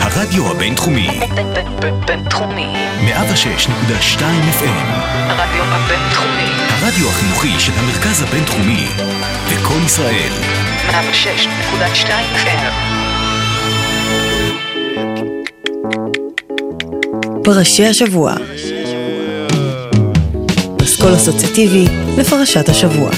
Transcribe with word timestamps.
הרדיו 0.00 0.50
הבינתחומי. 0.50 1.08
בינתחומי. 2.06 2.72
106.2 3.06 4.20
FM. 4.60 4.86
הרדיו 5.14 5.64
הבינתחומי. 5.64 6.50
הרדיו 6.68 7.08
החינוכי 7.08 7.60
של 7.60 7.72
המרכז 7.76 8.22
הבינתחומי. 8.22 8.86
לקום 9.52 9.84
ישראל. 9.86 10.32
106.2 10.90 12.10
FM. 12.34 12.72
פרשי 17.44 17.86
השבוע. 17.86 18.34
פסקול 20.78 21.14
אסוציאטיבי 21.14 21.84
לפרשת 22.18 22.68
השבוע. 22.68 23.10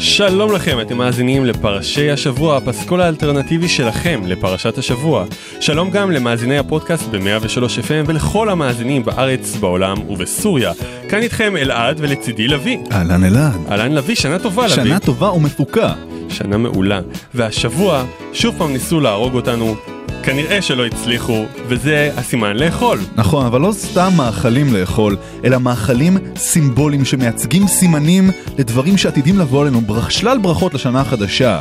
שלום 0.00 0.52
לכם, 0.52 0.80
אתם 0.80 0.98
מאזינים 0.98 1.44
לפרשי 1.44 2.10
השבוע, 2.10 2.56
הפסקול 2.56 3.00
האלטרנטיבי 3.00 3.68
שלכם 3.68 4.20
לפרשת 4.26 4.78
השבוע. 4.78 5.24
שלום 5.60 5.90
גם 5.90 6.10
למאזיני 6.10 6.58
הפודקאסט 6.58 7.08
ב-103 7.08 7.58
FM 7.58 8.06
ולכל 8.06 8.48
המאזינים 8.48 9.04
בארץ, 9.04 9.56
בעולם 9.56 10.08
ובסוריה. 10.08 10.72
כאן 11.08 11.22
איתכם 11.22 11.56
אלעד 11.56 11.96
ולצידי 12.00 12.48
לביא. 12.48 12.78
אהלן 12.92 13.24
אלעד. 13.24 13.66
אהלן 13.70 13.92
לביא, 13.92 14.14
שנה 14.14 14.38
טובה 14.38 14.66
לביא. 14.66 14.74
שנה 14.84 14.98
טובה 14.98 15.30
ומתוקה. 15.30 15.92
שנה 16.28 16.56
מעולה. 16.56 17.00
והשבוע 17.34 18.04
שוב 18.32 18.54
פעם 18.58 18.72
ניסו 18.72 19.00
להרוג 19.00 19.34
אותנו. 19.34 19.97
כנראה 20.28 20.62
שלא 20.62 20.86
הצליחו, 20.86 21.44
וזה 21.68 22.10
הסימן 22.16 22.56
לאכול. 22.56 22.98
נכון, 23.16 23.46
אבל 23.46 23.60
לא 23.60 23.72
סתם 23.72 24.12
מאכלים 24.16 24.74
לאכול, 24.74 25.16
אלא 25.44 25.58
מאכלים 25.58 26.16
סימבוליים 26.36 27.04
שמייצגים 27.04 27.66
סימנים 27.66 28.30
לדברים 28.58 28.96
שעתידים 28.96 29.38
לבוא 29.38 29.62
עלינו, 29.62 29.80
ברכ- 29.80 30.10
שלל 30.10 30.38
ברכות 30.38 30.74
לשנה 30.74 31.00
החדשה. 31.00 31.60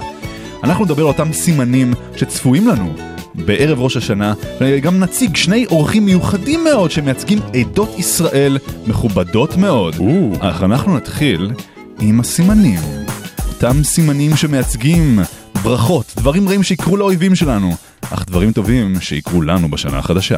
אנחנו 0.63 0.85
נדבר 0.85 1.01
על 1.01 1.07
אותם 1.07 1.33
סימנים 1.33 1.93
שצפויים 2.15 2.67
לנו 2.67 2.93
בערב 3.35 3.79
ראש 3.81 3.97
השנה, 3.97 4.33
וגם 4.61 4.99
נציג 4.99 5.35
שני 5.35 5.65
אורחים 5.65 6.05
מיוחדים 6.05 6.63
מאוד 6.63 6.91
שמייצגים 6.91 7.39
עדות 7.53 7.99
ישראל 7.99 8.57
מכובדות 8.87 9.57
מאוד. 9.57 9.95
או. 9.99 10.31
אך 10.39 10.63
אנחנו 10.63 10.95
נתחיל 10.95 11.51
עם 11.99 12.19
הסימנים. 12.19 12.79
אותם 13.49 13.83
סימנים 13.83 14.35
שמייצגים 14.35 15.19
ברכות, 15.63 16.13
דברים 16.17 16.49
רעים 16.49 16.63
שיקרו 16.63 16.97
לאויבים 16.97 17.35
שלנו, 17.35 17.75
אך 18.01 18.25
דברים 18.25 18.51
טובים 18.51 19.01
שיקרו 19.01 19.41
לנו 19.41 19.69
בשנה 19.71 19.97
החדשה. 19.97 20.37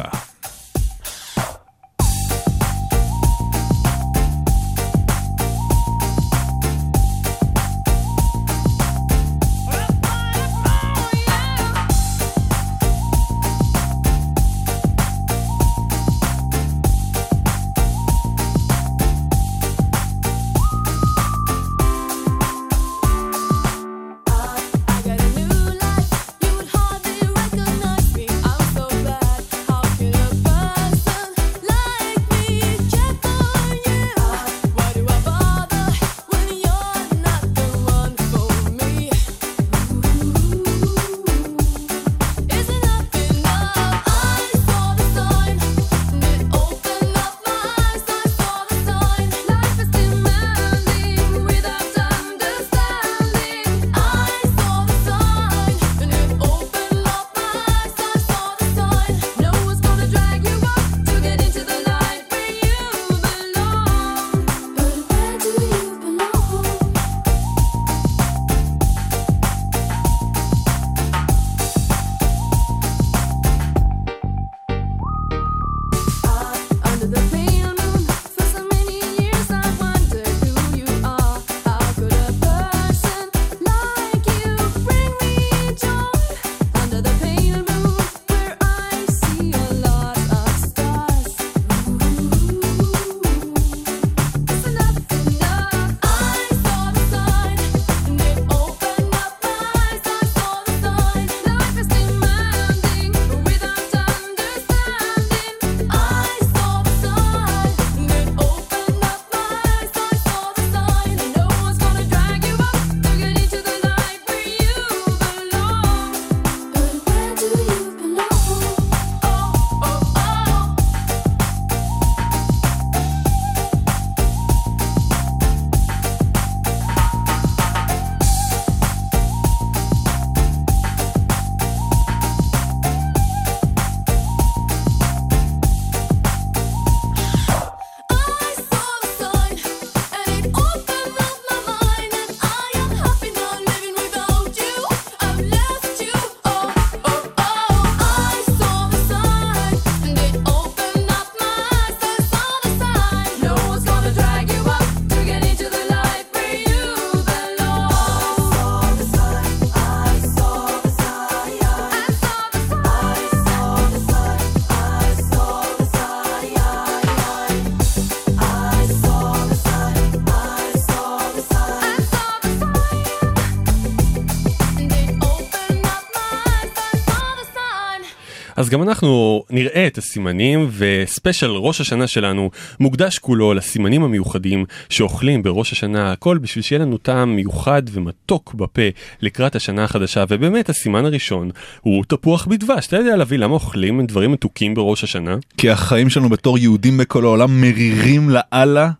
אז 178.70 178.74
גם 178.74 178.82
אנחנו 178.82 179.42
נראה 179.50 179.86
את 179.86 179.98
הסימנים 179.98 180.68
וספיישל 180.78 181.50
ראש 181.50 181.80
השנה 181.80 182.06
שלנו 182.06 182.50
מוקדש 182.80 183.18
כולו 183.18 183.54
לסימנים 183.54 184.02
המיוחדים 184.02 184.64
שאוכלים 184.88 185.42
בראש 185.42 185.72
השנה 185.72 186.12
הכל 186.12 186.38
בשביל 186.38 186.62
שיהיה 186.62 186.82
לנו 186.82 186.98
טעם 186.98 187.36
מיוחד 187.36 187.82
ומתוק 187.92 188.54
בפה 188.54 188.82
לקראת 189.20 189.56
השנה 189.56 189.84
החדשה 189.84 190.24
ובאמת 190.28 190.68
הסימן 190.68 191.04
הראשון 191.04 191.50
הוא 191.80 192.04
תפוח 192.08 192.46
בדבש 192.46 192.86
אתה 192.86 192.96
יודע 192.96 193.16
להביא 193.16 193.38
למה 193.38 193.54
אוכלים 193.54 194.06
דברים 194.06 194.32
מתוקים 194.32 194.74
בראש 194.74 195.04
השנה 195.04 195.36
כי 195.56 195.70
החיים 195.70 196.10
שלנו 196.10 196.28
בתור 196.28 196.58
יהודים 196.58 196.98
בכל 196.98 197.24
העולם 197.24 197.60
מרירים 197.60 198.30
לאללה. 198.30 198.90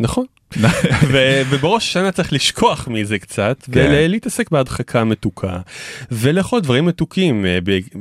נכון. 0.00 0.24
ובראש 1.50 1.88
השנה 1.88 2.12
צריך 2.12 2.32
לשכוח 2.32 2.88
מזה 2.88 3.18
קצת 3.18 3.68
כן. 3.72 3.88
ולהתעסק 3.90 4.50
בהדחקה 4.50 5.04
מתוקה 5.04 5.58
ולאכול 6.12 6.60
דברים 6.60 6.84
מתוקים 6.84 7.46
אה, 7.46 7.58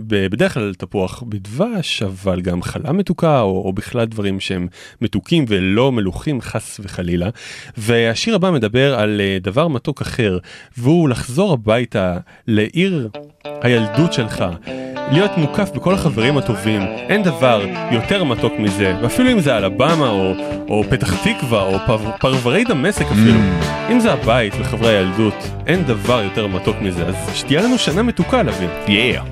בדרך 0.07 0.53
כלל 0.53 0.73
תפוח 0.73 1.23
בדבש 1.27 2.03
אבל 2.03 2.41
גם 2.41 2.61
חלה 2.61 2.91
מתוקה 2.91 3.41
או, 3.41 3.61
או 3.65 3.73
בכלל 3.73 4.05
דברים 4.05 4.39
שהם 4.39 4.67
מתוקים 5.01 5.45
ולא 5.47 5.91
מלוכים 5.91 6.41
חס 6.41 6.79
וחלילה. 6.83 7.29
והשיר 7.77 8.35
הבא 8.35 8.51
מדבר 8.51 8.99
על 8.99 9.21
אה, 9.21 9.37
דבר 9.41 9.67
מתוק 9.67 10.01
אחר 10.01 10.37
והוא 10.77 11.09
לחזור 11.09 11.53
הביתה 11.53 12.17
לעיר 12.47 13.09
הילדות 13.61 14.13
שלך. 14.13 14.45
להיות 15.11 15.31
מוקף 15.37 15.71
בכל 15.75 15.93
החברים 15.93 16.37
הטובים, 16.37 16.81
אין 16.81 17.23
דבר 17.23 17.65
יותר 17.91 18.23
מתוק 18.23 18.53
מזה, 18.59 18.95
ואפילו 19.01 19.31
אם 19.31 19.39
זה 19.39 19.57
אלבמה 19.57 20.09
או, 20.09 20.33
או 20.69 20.83
פתח 20.89 21.23
תקווה 21.23 21.61
או 21.61 21.77
פר, 21.87 22.11
פר, 22.19 22.33
מעברי 22.43 22.63
דמשק 22.63 23.05
אפילו. 23.05 23.39
אם 23.91 23.99
זה 23.99 24.13
הבית 24.13 24.53
וחברי 24.59 24.97
הילדות, 24.97 25.33
אין 25.67 25.83
דבר 25.83 26.21
יותר 26.23 26.47
מתוק 26.47 26.75
מזה, 26.81 27.05
אז 27.05 27.15
שתהיה 27.33 27.61
לנו 27.61 27.77
שנה 27.77 28.03
מתוקה, 28.03 28.43
להבין. 28.43 28.69
יאה. 28.87 29.23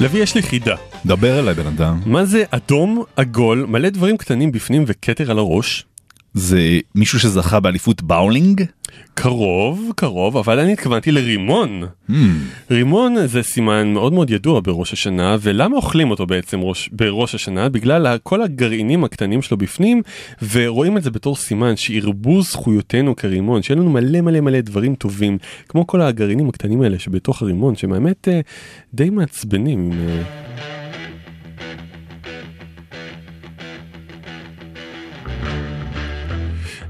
לוי, 0.00 0.18
יש 0.18 0.34
לי 0.34 0.42
חידה. 0.42 0.76
דבר 1.06 1.38
אליי, 1.38 1.54
בן 1.54 1.66
אדם. 1.66 2.00
מה 2.06 2.24
זה 2.24 2.44
אדום, 2.50 3.02
עגול, 3.16 3.66
מלא 3.68 3.88
דברים 3.88 4.16
קטנים 4.16 4.52
בפנים 4.52 4.84
וכתר 4.86 5.30
על 5.30 5.38
הראש? 5.38 5.84
מישהו 6.94 7.20
שזכה 7.20 7.60
באליפות 7.60 8.02
באולינג? 8.02 8.64
קרוב, 9.14 9.92
קרוב, 9.96 10.36
אבל 10.36 10.58
אני 10.58 10.72
התכוונתי 10.72 11.12
לרימון. 11.12 11.82
רימון 12.70 13.26
זה 13.26 13.42
סימן 13.42 13.92
מאוד 13.92 14.12
מאוד 14.12 14.30
ידוע 14.30 14.60
בראש 14.60 14.92
השנה, 14.92 15.36
ולמה 15.40 15.76
אוכלים 15.76 16.10
אותו 16.10 16.26
בעצם 16.26 16.60
ראש, 16.60 16.88
בראש 16.92 17.34
השנה? 17.34 17.68
בגלל 17.68 18.18
כל 18.22 18.42
הגרעינים 18.42 19.04
הקטנים 19.04 19.42
שלו 19.42 19.56
בפנים, 19.56 20.02
ורואים 20.52 20.96
את 20.96 21.02
זה 21.02 21.10
בתור 21.10 21.36
סימן 21.36 21.76
שירבו 21.76 22.42
זכויותינו 22.42 23.16
כרימון, 23.16 23.62
שיהיה 23.62 23.80
לנו 23.80 23.90
מלא 23.90 24.20
מלא 24.20 24.40
מלא 24.40 24.60
דברים 24.60 24.94
טובים, 24.94 25.38
כמו 25.68 25.86
כל 25.86 26.00
הגרעינים 26.00 26.48
הקטנים 26.48 26.82
האלה 26.82 26.98
שבתוך 26.98 27.42
הרימון, 27.42 27.76
שהם 27.76 27.92
האמת 27.92 28.28
אה, 28.28 28.40
די 28.94 29.10
מעצבנים. 29.10 29.92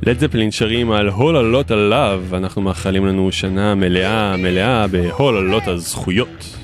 לד 0.06 0.18
זפלין 0.18 0.50
שרים 0.50 0.92
על 0.92 1.08
הול 1.08 1.36
הלוט 1.36 1.70
עליו, 1.70 2.25
אנחנו 2.32 2.62
מאחלים 2.62 3.06
לנו 3.06 3.32
שנה 3.32 3.75
מלאה 3.75 4.36
מלאה 4.36 4.86
הלוט 5.36 5.68
הזכויות. 5.68 6.55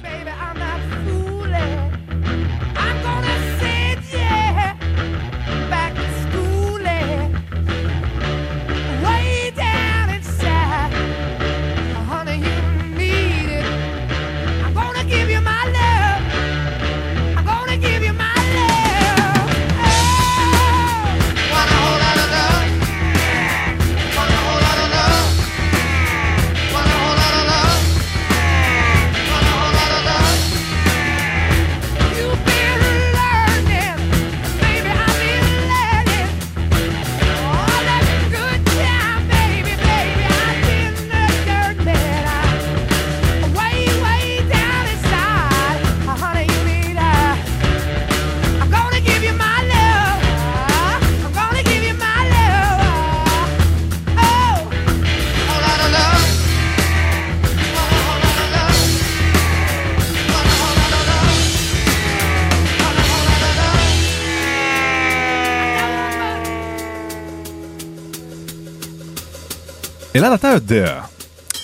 אלעד, 70.17 70.33
אתה 70.33 70.49
יודע 70.49 71.01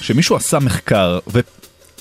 שמישהו 0.00 0.36
עשה 0.36 0.58
מחקר 0.58 1.18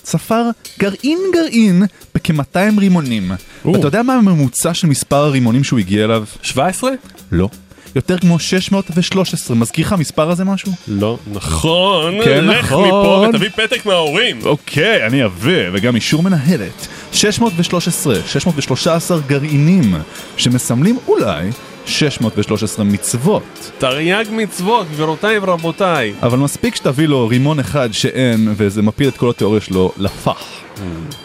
וספר 0.03 0.43
גרעין 0.79 1.19
גרעין 1.33 1.83
בכ-200 2.15 2.79
רימונים. 2.79 3.31
או. 3.65 3.73
ואתה 3.73 3.87
יודע 3.87 4.03
מה 4.03 4.13
הממוצע 4.13 4.73
של 4.73 4.87
מספר 4.87 5.15
הרימונים 5.15 5.63
שהוא 5.63 5.79
הגיע 5.79 6.05
אליו? 6.05 6.23
17? 6.41 6.91
לא. 7.31 7.49
יותר 7.95 8.17
כמו 8.17 8.39
613. 8.39 9.55
מזכיר 9.55 9.85
לך 9.85 9.93
המספר 9.93 10.29
הזה 10.29 10.43
משהו? 10.43 10.71
לא, 10.87 11.17
נכון, 11.31 12.13
כן, 12.23 12.45
לך 12.45 12.65
נכון. 12.65 12.87
מפה 12.87 13.25
ותביא 13.29 13.49
פתק 13.49 13.85
מההורים. 13.85 14.39
אוקיי, 14.43 15.07
אני 15.07 15.25
אביא, 15.25 15.69
וגם 15.73 15.95
אישור 15.95 16.23
מנהלת. 16.23 16.87
613, 17.11 18.15
613 18.27 19.19
גרעינים, 19.27 19.95
שמסמלים 20.37 20.97
אולי 21.07 21.49
613 21.87 22.85
מצוות. 22.85 23.71
תרי"ג 23.77 24.25
מצוות, 24.31 24.87
גבירותיי 24.91 25.39
ורבותיי. 25.41 26.13
אבל 26.23 26.37
מספיק 26.37 26.75
שתביא 26.75 27.07
לו 27.07 27.27
רימון 27.27 27.59
אחד 27.59 27.89
שאין, 27.91 28.53
וזה 28.57 28.81
מפיל 28.81 29.07
את 29.07 29.17
כל 29.17 29.29
התיאוריה 29.29 29.61
שלו 29.61 29.91
לפח. 29.97 30.43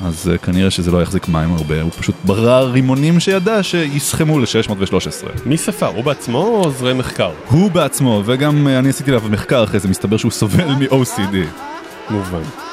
אז 0.05 0.31
uh, 0.35 0.39
כנראה 0.39 0.71
שזה 0.71 0.91
לא 0.91 1.03
יחזיק 1.03 1.29
מים 1.29 1.53
הרבה, 1.53 1.83
הוא 1.83 1.91
פשוט 1.99 2.15
ברא 2.25 2.61
רימונים 2.61 3.21
שידע 3.21 3.63
שיסכמו 3.63 4.39
ל-613. 4.39 5.47
מי 5.47 5.57
ספר, 5.57 5.87
הוא 5.87 6.05
בעצמו 6.05 6.39
או 6.39 6.65
עוזרי 6.65 6.95
מחקר? 6.95 7.31
הוא 7.49 7.71
בעצמו, 7.71 8.23
וגם 8.27 8.67
uh, 8.67 8.79
אני 8.79 8.89
עשיתי 8.89 9.11
עליו 9.11 9.23
מחקר 9.31 9.65
אחרי 9.65 9.81
זה, 9.81 9.89
מסתבר 9.89 10.17
שהוא 10.17 10.31
סובל 10.33 10.75
מ-OCD. 10.81 11.37
מובן. 12.11 12.72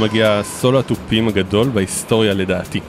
מגיע 0.00 0.40
סולו 0.42 0.78
התופים 0.78 1.28
הגדול 1.28 1.68
בהיסטוריה 1.68 2.34
לדעתי. 2.34 2.80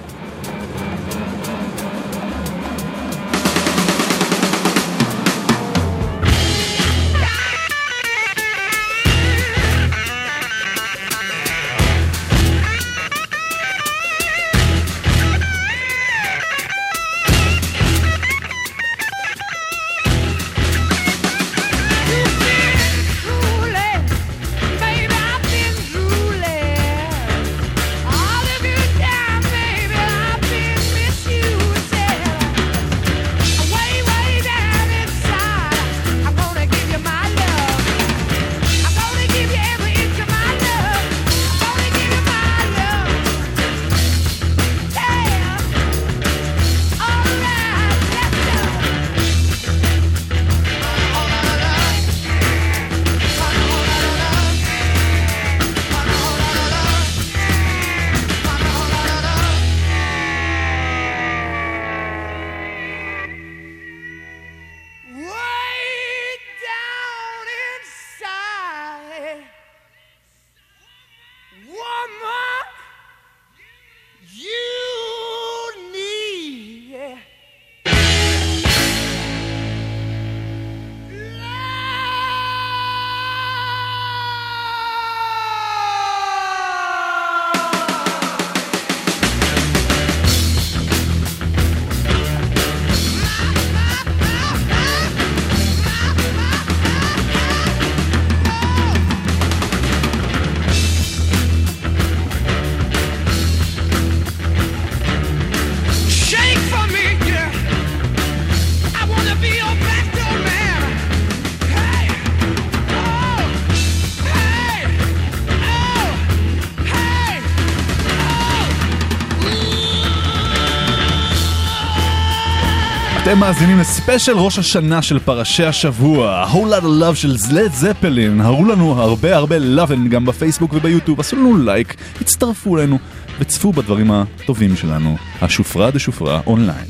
מאזינים 123.41 123.79
לספיישל 123.79 124.37
ראש 124.37 124.59
השנה 124.59 125.01
של 125.01 125.19
פרשי 125.19 125.65
השבוע, 125.65 126.45
A 126.45 126.53
whole 126.53 126.55
lot 126.55 126.83
of 126.83 127.01
love 127.01 127.15
של 127.15 127.37
לד 127.37 127.73
זפלין, 127.73 128.41
הראו 128.41 128.65
לנו 128.65 129.01
הרבה 129.01 129.35
הרבה 129.35 129.59
love 129.59 130.07
גם 130.07 130.25
בפייסבוק 130.25 130.73
וביוטיוב, 130.73 131.19
עשו 131.19 131.35
לנו 131.35 131.57
לייק, 131.57 131.95
הצטרפו 132.21 132.77
אלינו 132.77 132.97
וצפו 133.39 133.73
בדברים 133.73 134.11
הטובים 134.11 134.75
שלנו, 134.75 135.17
השופרה 135.41 135.91
דה 135.91 135.99
שופרה 135.99 136.41
אונליין. 136.47 136.85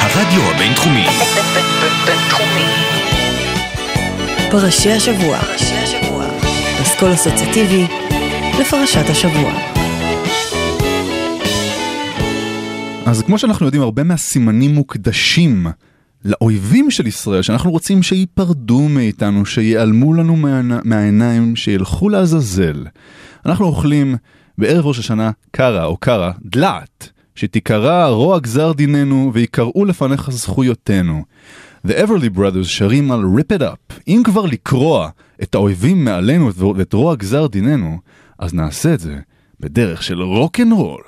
הרדיו 0.00 0.42
הבינתחומי, 0.54 1.06
בינתחומי. 2.06 2.66
פרשי 4.50 4.92
השבוע. 4.92 5.38
אסכול 6.82 7.14
אסוציאטיבי 7.14 7.86
לפרשת 8.60 9.10
השבוע. 9.10 9.75
אז 13.06 13.22
כמו 13.22 13.38
שאנחנו 13.38 13.66
יודעים, 13.66 13.82
הרבה 13.82 14.04
מהסימנים 14.04 14.74
מוקדשים 14.74 15.66
לאויבים 16.24 16.90
של 16.90 17.06
ישראל, 17.06 17.42
שאנחנו 17.42 17.70
רוצים 17.70 18.02
שייפרדו 18.02 18.88
מאיתנו, 18.88 19.46
שיעלמו 19.46 20.14
לנו 20.14 20.36
מהעיני- 20.36 20.74
מהעיניים, 20.84 21.56
שילכו 21.56 22.08
לעזאזל. 22.08 22.86
אנחנו 23.46 23.66
אוכלים 23.66 24.16
בערב 24.58 24.86
ראש 24.86 24.98
השנה 24.98 25.30
קרה 25.50 25.84
או 25.84 25.96
קרה, 25.96 26.32
דלעת, 26.44 27.10
שתיקרא 27.34 28.06
רוע 28.06 28.38
גזר 28.38 28.72
דיננו 28.72 29.30
ויקראו 29.34 29.84
לפניך 29.84 30.30
זכויותינו. 30.30 31.24
The 31.86 31.90
Everly 31.90 32.38
Brothers 32.38 32.64
שרים 32.64 33.12
על 33.12 33.22
Rip 33.38 33.58
It 33.58 33.62
Up. 33.62 33.94
אם 34.08 34.22
כבר 34.24 34.46
לקרוע 34.46 35.08
את 35.42 35.54
האויבים 35.54 36.04
מעלינו 36.04 36.50
ואת 36.76 36.92
רוע 36.92 37.14
גזר 37.14 37.46
דיננו, 37.46 37.98
אז 38.38 38.54
נעשה 38.54 38.94
את 38.94 39.00
זה 39.00 39.16
בדרך 39.60 40.02
של 40.02 40.22
רוקנרול. 40.22 41.02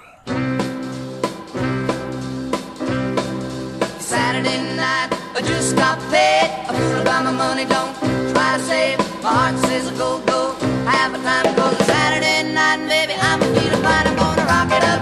Got 5.79 5.99
paid. 6.11 6.51
I 6.69 6.71
fool 6.77 7.01
about 7.01 7.25
my 7.25 7.33
money, 7.33 7.65
don't 7.65 7.95
try 8.33 8.57
to 8.57 8.63
save. 8.63 8.99
My 9.23 9.33
heart 9.39 9.57
says 9.67 9.91
go, 9.99 10.21
go. 10.27 10.55
Half 10.85 11.13
the 11.13 11.21
time 11.23 11.47
goes 11.55 11.79
Saturday 11.87 12.53
night, 12.53 12.81
and 12.81 12.89
baby, 12.89 13.15
I'm 13.29 13.41
feeling 13.55 13.83
fine. 13.87 14.07
I'm 14.11 14.17
gonna 14.17 14.45
rock 14.53 14.71
it 14.79 14.85
up. 14.93 15.01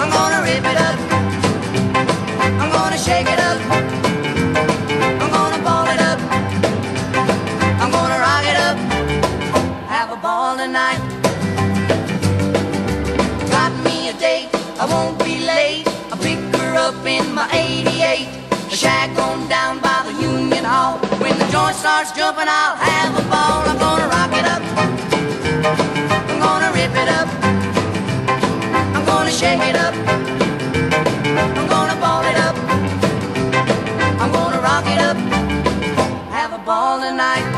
I'm 0.00 0.10
gonna 0.16 0.40
rip 0.48 0.64
it 0.72 0.78
up. 0.88 0.98
I'm 2.60 2.70
gonna 2.76 2.98
shake 2.98 3.28
it 3.34 3.40
up. 3.50 3.58
I'm 5.22 5.30
gonna 5.36 5.60
ball 5.66 5.86
it 5.94 6.00
up. 6.10 6.18
I'm 7.82 7.90
gonna 7.96 8.18
rock 8.26 8.44
it 8.52 8.58
up. 8.68 8.76
Have 9.94 10.10
a 10.16 10.16
ball 10.16 10.56
tonight. 10.56 11.00
Got 13.54 13.72
me 13.84 14.08
a 14.08 14.14
date, 14.14 14.48
I 14.80 14.84
won't 14.92 15.18
be 15.18 15.34
late. 15.52 15.84
I 16.12 16.16
pick 16.20 16.38
her 16.60 16.74
up 16.76 17.04
in 17.06 17.34
my 17.34 17.48
88. 17.52 18.41
A 18.72 18.74
shack 18.74 19.10
on 19.18 19.46
down 19.50 19.80
by 19.80 20.02
the 20.06 20.12
Union 20.22 20.64
Hall. 20.64 20.96
When 21.20 21.38
the 21.38 21.44
joint 21.52 21.76
starts 21.76 22.10
jumping, 22.12 22.48
I'll 22.48 22.74
have 22.74 23.12
a 23.18 23.24
ball. 23.28 23.68
I'm 23.68 23.76
gonna 23.76 24.08
rock 24.08 24.32
it 24.32 24.46
up. 24.48 24.62
I'm 26.30 26.38
gonna 26.40 26.72
rip 26.72 26.94
it 26.96 27.08
up. 27.20 27.28
I'm 28.96 29.04
gonna 29.04 29.30
shake 29.30 29.60
it 29.60 29.76
up. 29.76 29.92
I'm 31.58 31.68
gonna 31.68 32.00
ball 32.00 32.24
it 32.24 32.38
up. 32.38 32.56
I'm 34.22 34.32
gonna 34.32 34.62
rock 34.62 34.86
it 34.86 35.00
up. 35.00 35.18
Have 36.32 36.54
a 36.54 36.58
ball 36.64 36.98
tonight. 36.98 37.51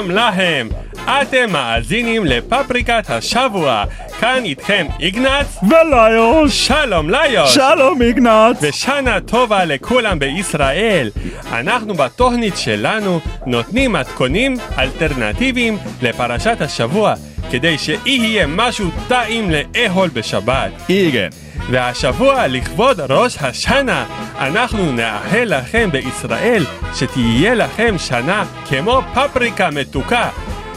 שלום 0.00 0.10
להם! 0.10 0.68
אתם 0.94 1.52
מאזינים 1.52 2.24
לפפריקת 2.24 3.04
השבוע. 3.08 3.84
כאן 4.20 4.44
איתכם 4.44 4.86
איגנץ 5.00 5.58
וליוש! 5.62 6.66
שלום 6.66 7.10
ליוש! 7.10 7.54
שלום 7.54 8.02
איגנץ! 8.02 8.56
ושנה 8.60 9.20
טובה 9.20 9.64
לכולם 9.64 10.18
בישראל. 10.18 11.10
אנחנו 11.52 11.94
בתוכנית 11.94 12.56
שלנו 12.56 13.20
נותנים 13.46 13.92
מתכונים 13.92 14.56
אלטרנטיביים 14.78 15.78
לפרשת 16.02 16.56
השבוע, 16.60 17.14
כדי 17.50 17.78
שיהיה 17.78 18.46
משהו 18.46 18.90
טעים 19.08 19.50
לאכול 19.50 20.08
בשבת. 20.08 20.70
איגן. 20.88 21.28
והשבוע 21.70 22.46
לכבוד 22.46 23.00
ראש 23.00 23.36
השנה 23.40 24.04
אנחנו 24.38 24.92
נאחל 24.92 25.44
לכם 25.44 25.88
בישראל 25.92 26.64
שתהיה 26.94 27.54
לכם 27.54 27.94
שנה 27.98 28.44
כמו 28.68 29.00
פפריקה 29.14 29.70
מתוקה 29.70 30.28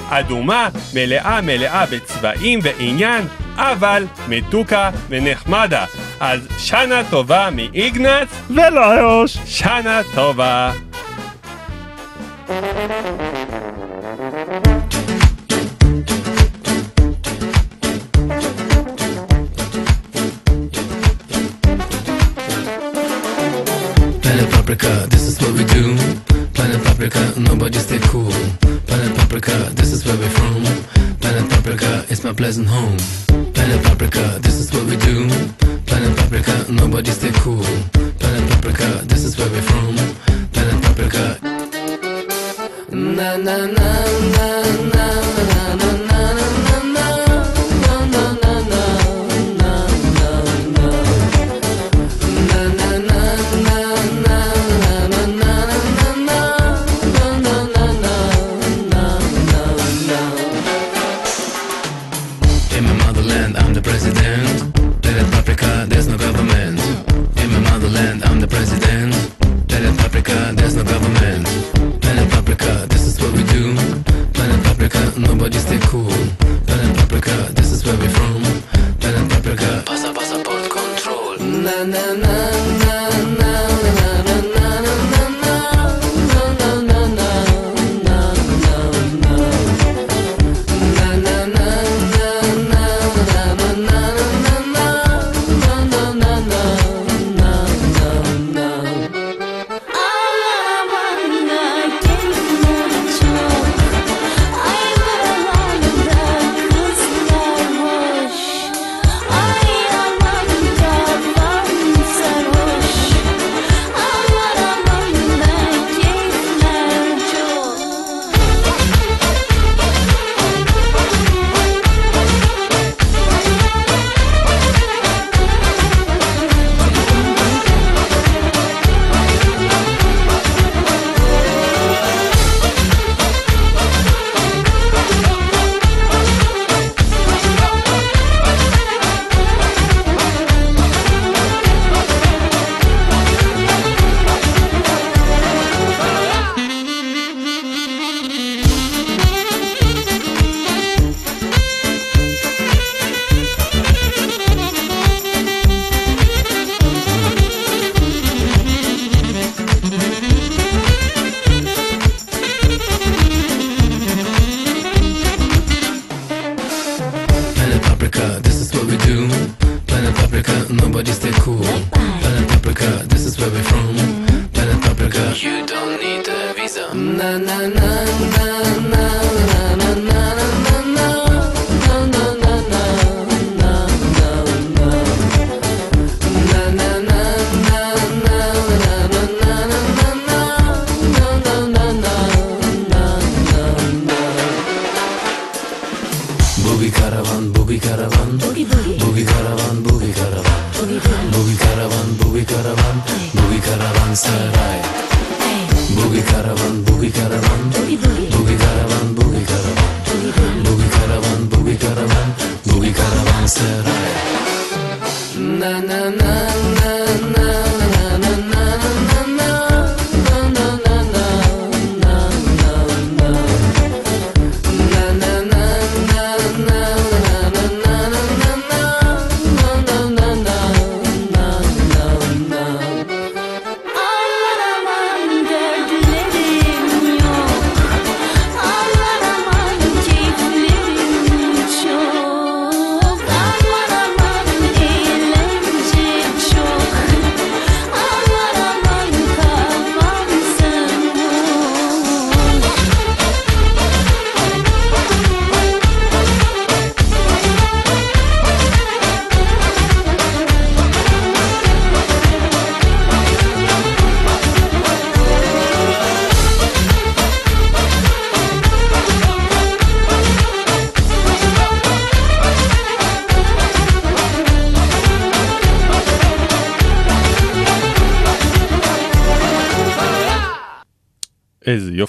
אדומה 0.10 0.70
מלאה 0.94 1.42
מלאה 1.42 1.86
בצבעים 1.86 2.60
ועניין 2.64 3.28
אבל 3.56 4.06
מתוקה 4.28 4.90
ונחמדה 5.10 5.86
אז 6.20 6.48
שנה 6.58 7.02
טובה 7.10 7.50
מאיגנץ 7.52 8.30
וליוש! 8.50 9.38
שנה 9.46 10.02
טובה 10.16 10.72
Paprika, 24.74 25.08
this 25.08 25.28
is 25.28 25.40
what 25.40 25.54
we 25.54 25.64
do. 25.66 25.96
Planet 26.56 26.84
Paprika, 26.84 27.40
nobody 27.40 27.78
stay 27.78 28.00
cool. 28.10 28.32
Planet 28.88 29.16
Paprika, 29.16 29.52
this 29.76 29.94
is 29.94 30.04
where 30.04 30.18
we're 30.18 30.28
from. 30.30 30.64
Planet 31.20 31.48
Paprika, 31.52 32.04
it's 32.10 32.24
my 32.24 32.34
pleasant 32.34 32.68
home. 32.68 32.98
Planet 33.54 33.84
Paprika, 33.84 34.40
this 34.42 34.56
is 34.56 34.74
what 34.74 34.86
we 34.86 34.98
do. 34.98 35.30
Planet 35.86 36.18
Paprika, 36.18 36.66
nobody 36.72 37.12
stay 37.12 37.32
cool. 37.34 37.62
Planet 38.18 38.50
Paprika, 38.50 39.06
this 39.06 39.24
is 39.24 39.38
where 39.38 39.50
we're 39.52 39.62
from. 39.62 39.96
Planet 40.54 40.82
Paprika. 40.82 41.38
Na 42.90 43.38
na 43.38 43.58
na 43.68 43.90
na 44.34 44.93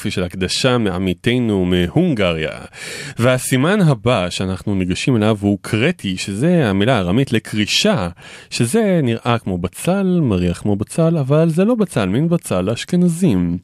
יופי 0.05 0.14
של 0.14 0.25
הקדשה 0.25 0.79
מעמיתנו 0.79 1.64
מהונגריה. 1.64 2.51
והסימן 3.19 3.81
הבא 3.81 4.31
שאנחנו 4.31 4.75
ניגשים 4.75 5.17
אליו 5.17 5.37
הוא 5.40 5.59
קרטי, 5.62 6.17
שזה 6.17 6.69
המילה 6.71 6.97
הארמית 6.97 7.33
לקרישה, 7.33 8.09
שזה 8.51 9.01
נראה 9.03 9.38
כמו 9.38 9.59
בצל, 9.59 10.21
מריח 10.23 10.59
כמו 10.59 10.77
בצל, 10.77 11.17
אבל 11.19 11.49
זה 11.49 11.64
לא 11.64 11.75
בצל, 11.75 12.07
מין 12.09 12.29
בצל 12.29 12.61
לאשכנזים. 12.61 13.59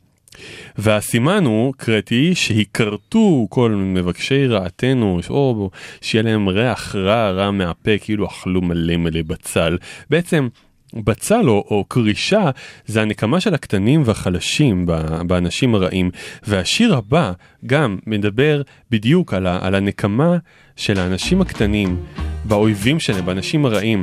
והסימן 0.79 1.45
הוא 1.45 1.75
קרטי 1.77 2.35
שהיכרתו 2.35 3.47
כל 3.51 3.71
מבקשי 3.71 4.47
רעתנו 4.47 5.21
או 5.31 5.71
שיהיה 6.01 6.23
להם 6.23 6.49
ריח 6.49 6.97
רע 6.97 7.31
רע 7.31 7.51
מהפה 7.51 7.99
כאילו 8.01 8.27
אכלו 8.27 8.61
מלא 8.61 8.97
מלא 8.97 9.23
בצל 9.23 9.79
בעצם 10.11 10.49
בצל 10.95 11.49
או, 11.49 11.65
או 11.71 11.85
קרישה 11.89 12.51
זה 12.87 13.03
הנקמה 13.03 13.41
של 13.41 13.55
הקטנים 13.55 14.03
והחלשים 14.05 14.87
באנשים 15.27 15.75
הרעים 15.75 16.11
והשיר 16.47 16.95
הבא 16.95 17.33
גם 17.67 17.99
מדבר 18.07 18.63
בדיוק 18.91 19.35
על, 19.35 19.47
ה, 19.47 19.59
על 19.63 19.75
הנקמה 19.75 20.37
של 20.77 20.99
האנשים 20.99 21.41
הקטנים 21.41 22.05
באויבים 22.45 23.01
שלהם 23.01 23.27
באנשים 23.27 23.67
הרעים. 23.67 24.03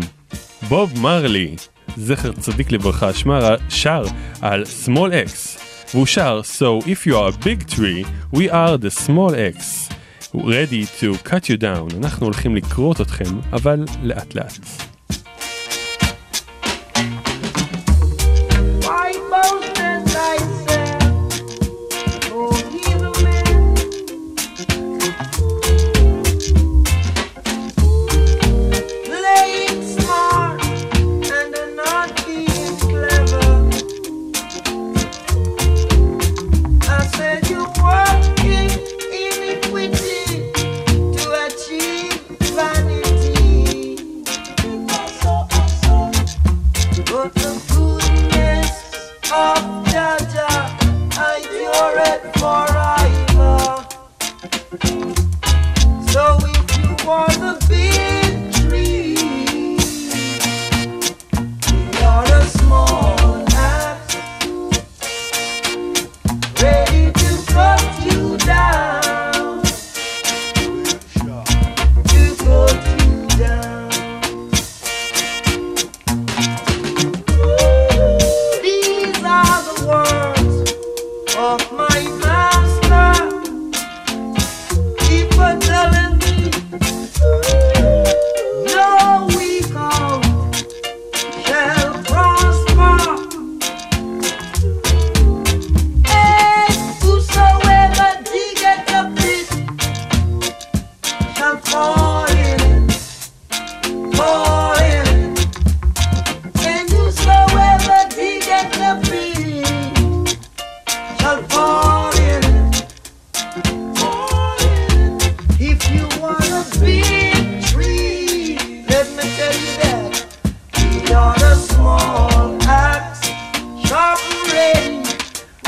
בוב 0.69 1.01
מרלי 1.01 1.55
זכר 1.97 2.31
צדיק 2.31 2.71
לברכה 2.71 3.13
שמה 3.13 3.39
שר 3.69 4.03
על 4.41 4.63
small 4.85 5.11
x 5.27 5.59
והוא 5.93 6.05
שר 6.05 6.41
So 6.43 6.83
if 6.83 7.07
you 7.07 7.13
are 7.13 7.33
a 7.33 7.45
big 7.45 7.67
tree 7.67 8.05
we 8.35 8.49
are 8.51 8.77
the 8.77 8.91
small 8.91 9.33
x 9.33 9.89
ready 10.33 10.85
to 11.01 11.29
cut 11.29 11.49
you 11.49 11.61
down 11.61 11.97
אנחנו 11.97 12.25
הולכים 12.25 12.55
לקרות 12.55 13.01
אתכם 13.01 13.39
אבל 13.53 13.85
לאט 14.03 14.35
לאט. 14.35 14.96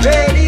Ready? 0.02 0.39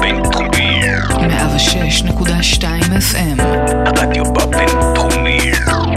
בינתחומי. 0.00 0.80
106.2 1.08 2.64
FM. 3.10 3.42
הרדיו 3.86 4.24
בבינתחומי. 4.24 5.38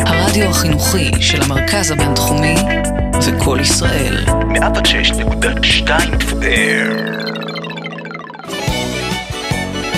הרדיו 0.06 0.50
החינוכי 0.50 1.12
של 1.22 1.42
המרכז 1.42 1.92
הבינתחומי 1.92 2.56
זה 3.20 3.32
קול 3.44 3.60
ישראל. 3.60 4.26
106.2 4.26 5.88
FM. 6.20 7.16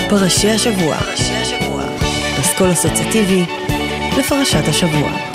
פרשי 0.08 0.50
השבוע. 0.50 0.96
אסכול 2.40 2.72
אסוציאטיבי 2.72 3.44
לפרשת 4.18 4.68
השבוע. 4.68 5.27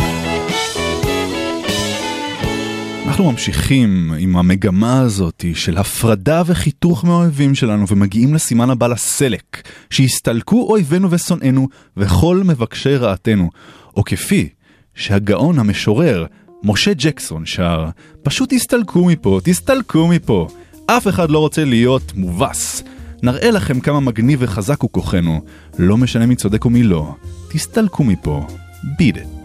אנחנו 3.13 3.31
ממשיכים 3.31 4.13
עם 4.19 4.35
המגמה 4.35 5.01
הזאת 5.01 5.45
של 5.53 5.77
הפרדה 5.77 6.43
וחיתוך 6.45 7.05
מהאויבים 7.05 7.55
שלנו 7.55 7.87
ומגיעים 7.87 8.33
לסימן 8.33 8.69
הבא 8.69 8.87
לסלק, 8.87 9.69
שהסתלקו 9.89 10.67
אויבינו 10.69 11.11
ושונאינו 11.11 11.67
וכל 11.97 12.41
מבקשי 12.45 12.95
רעתנו, 12.95 13.49
או 13.97 14.03
כפי 14.03 14.49
שהגאון 14.95 15.59
המשורר 15.59 16.25
משה 16.63 16.91
ג'קסון 16.93 17.45
שר, 17.45 17.89
פשוט 18.23 18.53
תסתלקו 18.53 19.05
מפה, 19.05 19.39
תסתלקו 19.43 20.07
מפה. 20.07 20.47
אף 20.85 21.07
אחד 21.07 21.29
לא 21.29 21.39
רוצה 21.39 21.65
להיות 21.65 22.13
מובס. 22.15 22.83
נראה 23.23 23.51
לכם 23.51 23.79
כמה 23.79 23.99
מגניב 23.99 24.39
וחזק 24.41 24.81
הוא 24.81 24.89
כוחנו, 24.91 25.41
לא 25.79 25.97
משנה 25.97 26.25
מי 26.25 26.35
צודק 26.35 26.65
ומי 26.65 26.83
לא. 26.83 27.15
תסתלקו 27.51 28.03
מפה, 28.03 28.47
beat 28.83 29.15
it. 29.15 29.42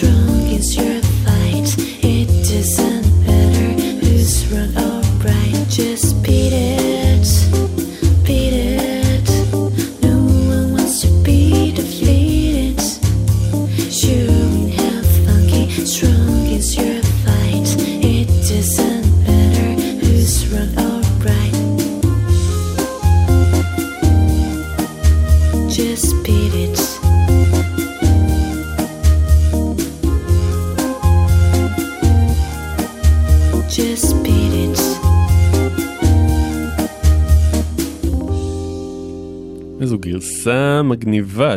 try. 0.00 0.27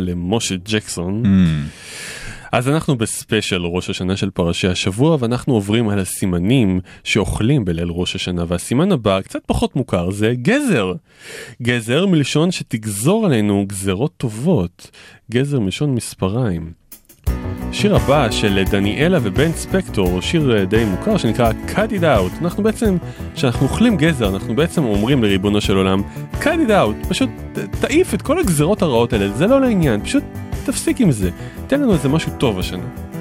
למשה 0.00 0.54
ג'קסון. 0.64 1.22
אז 2.52 2.68
אנחנו 2.68 2.96
בספיישל 2.96 3.66
ראש 3.66 3.90
השנה 3.90 4.16
של 4.16 4.30
פרשי 4.30 4.68
השבוע 4.68 5.16
ואנחנו 5.20 5.54
עוברים 5.54 5.88
על 5.88 5.98
הסימנים 5.98 6.80
שאוכלים 7.04 7.64
בליל 7.64 7.88
ראש 7.90 8.16
השנה 8.16 8.44
והסימן 8.48 8.92
הבא 8.92 9.20
קצת 9.20 9.40
פחות 9.46 9.76
מוכר 9.76 10.10
זה 10.10 10.34
גזר. 10.34 10.92
גזר 11.62 12.06
מלשון 12.06 12.50
שתגזור 12.50 13.26
עלינו 13.26 13.64
גזרות 13.68 14.12
טובות. 14.16 14.90
גזר 15.30 15.60
מלשון 15.60 15.94
מספריים. 15.94 16.81
שיר 17.72 17.96
הבא 17.96 18.30
של 18.30 18.62
דניאלה 18.70 19.18
ובן 19.22 19.52
ספקטור, 19.52 20.20
שיר 20.20 20.56
אה, 20.56 20.64
די 20.64 20.84
מוכר 20.84 21.16
שנקרא 21.16 21.52
cut 21.66 21.90
it 21.90 22.02
out. 22.02 22.42
אנחנו 22.42 22.62
בעצם, 22.62 22.96
כשאנחנו 23.34 23.66
אוכלים 23.66 23.96
גזר, 23.96 24.28
אנחנו 24.28 24.56
בעצם 24.56 24.84
אומרים 24.84 25.24
לריבונו 25.24 25.60
של 25.60 25.76
עולם, 25.76 26.02
cut 26.40 26.68
it 26.68 26.70
out, 26.70 27.08
פשוט 27.08 27.30
תעיף 27.80 28.14
את 28.14 28.22
כל 28.22 28.38
הגזרות 28.38 28.82
הרעות 28.82 29.12
האלה, 29.12 29.28
זה 29.28 29.46
לא 29.46 29.60
לעניין, 29.60 30.04
פשוט 30.04 30.22
תפסיק 30.64 31.00
עם 31.00 31.10
זה, 31.10 31.30
תן 31.66 31.80
לנו 31.80 31.92
איזה 31.92 32.08
משהו 32.08 32.32
טוב 32.38 32.58
השנה. 32.58 33.11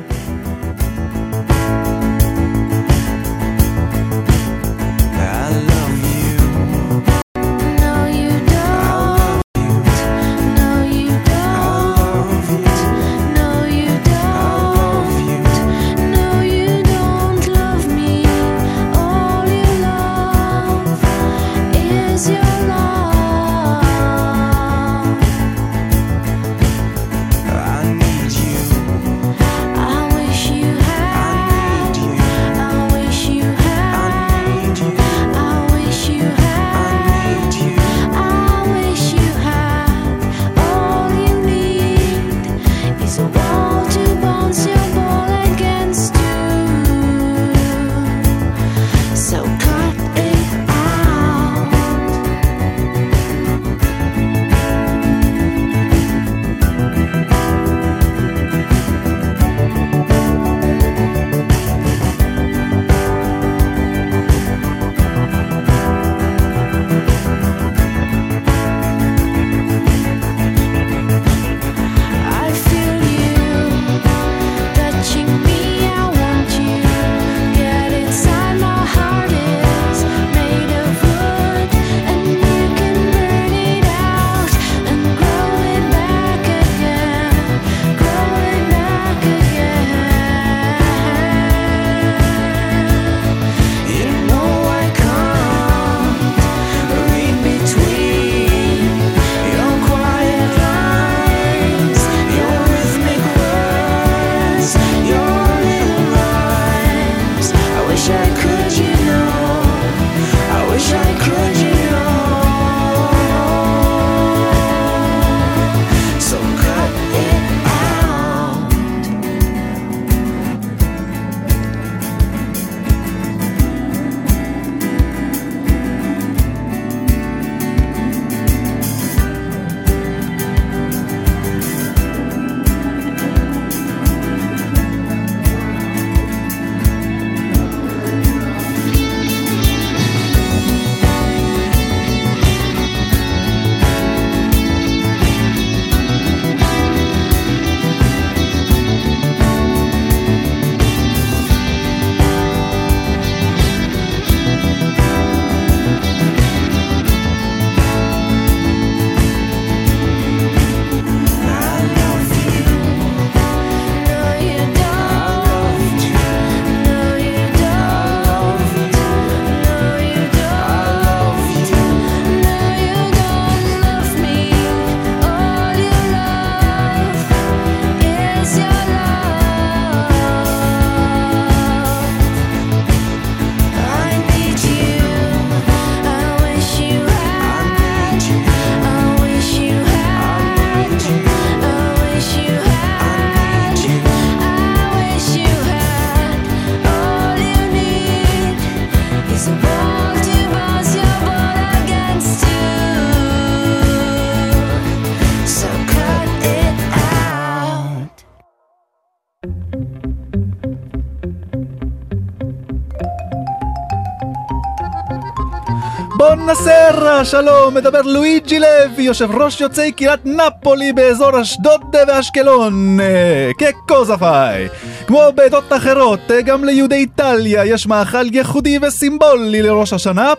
בוננסרה, 216.52 217.26
שלום, 217.26 217.74
מדבר 217.74 218.02
לואיג'י 218.02 218.60
לוי, 218.60 219.04
יושב 219.04 219.32
ראש 219.32 219.62
יוצאי 219.62 219.92
קהילת 219.92 220.20
נפולי 220.26 220.94
באזור 220.94 221.42
אשדוד 221.42 221.96
ואשקלון. 222.08 223.00
אה, 223.00 223.52
כקוזפיי. 223.58 224.68
כמו 225.08 225.22
בעדות 225.36 225.74
אחרות, 225.74 226.20
אה, 226.32 226.42
גם 226.42 226.64
ליהודי 226.64 226.96
איטליה 226.96 227.66
יש 227.66 227.88
מאכל 227.88 228.36
ייחודי 228.36 228.80
וסימבולי 228.82 229.62
לראש 229.62 229.94
השנה, 229.94 230.34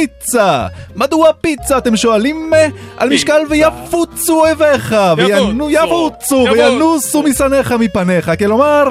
פיצה! 0.00 0.66
מדוע 0.96 1.32
פיצה 1.40 1.78
אתם 1.78 1.96
שואלים? 1.96 2.54
אה, 2.54 2.66
על 2.96 3.08
משקל 3.08 3.40
ויפוצו 3.50 4.40
אויביך, 4.40 4.96
וינו 5.16 5.70
יבוצו, 5.70 6.46
וינוסו 6.52 7.22
משנאיך 7.22 7.72
מפניך, 7.72 8.30
כלומר, 8.38 8.84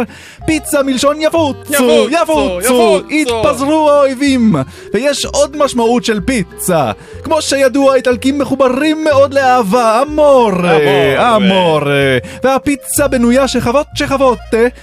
פיצה 0.46 0.84
מלשון 0.84 1.22
יבוצו, 1.22 2.08
יבוצו. 2.10 3.02
יתפזרו 3.10 3.92
האויבים. 3.92 4.56
ויש 4.94 5.26
עוד 5.26 5.58
משמעות 5.58 6.06
של 6.06 6.20
פיצה. 6.22 6.92
כמו 7.24 7.42
שידוע, 7.42 7.94
האיטלקים 7.94 8.40
מחוברים 8.40 9.04
מאוד 9.04 9.34
לאהבה, 9.34 10.02
אמור, 10.02 10.52
אה, 10.66 11.36
אמור. 11.36 11.92
אה, 11.92 12.18
והפיצה 12.44 13.08
בנויה 13.08 13.48
שכבות 13.48 13.88
שכבות, 13.96 14.40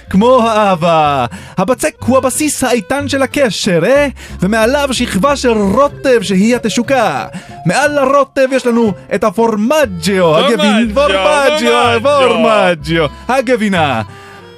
כמו 0.09 0.41
האהבה. 0.43 1.25
הבצק 1.57 1.95
הוא 2.05 2.17
הבסיס 2.17 2.63
האיתן 2.63 3.07
של 3.07 3.21
הקשר, 3.21 3.79
אה? 3.85 4.07
ומעליו 4.41 4.89
שכבה 4.91 5.35
של 5.35 5.51
רוטב 5.51 6.16
שהיא 6.23 6.55
התשוקה. 6.55 7.25
מעל 7.65 7.97
הרוטב 7.97 8.47
יש 8.51 8.65
לנו 8.65 8.93
את 9.15 9.23
הפורמג'יו, 9.23 10.37
הגבין, 10.37 10.93
פורמג'יו, 10.93 11.99
פורמג'יו, 12.03 13.05
הגבינה. 13.27 14.01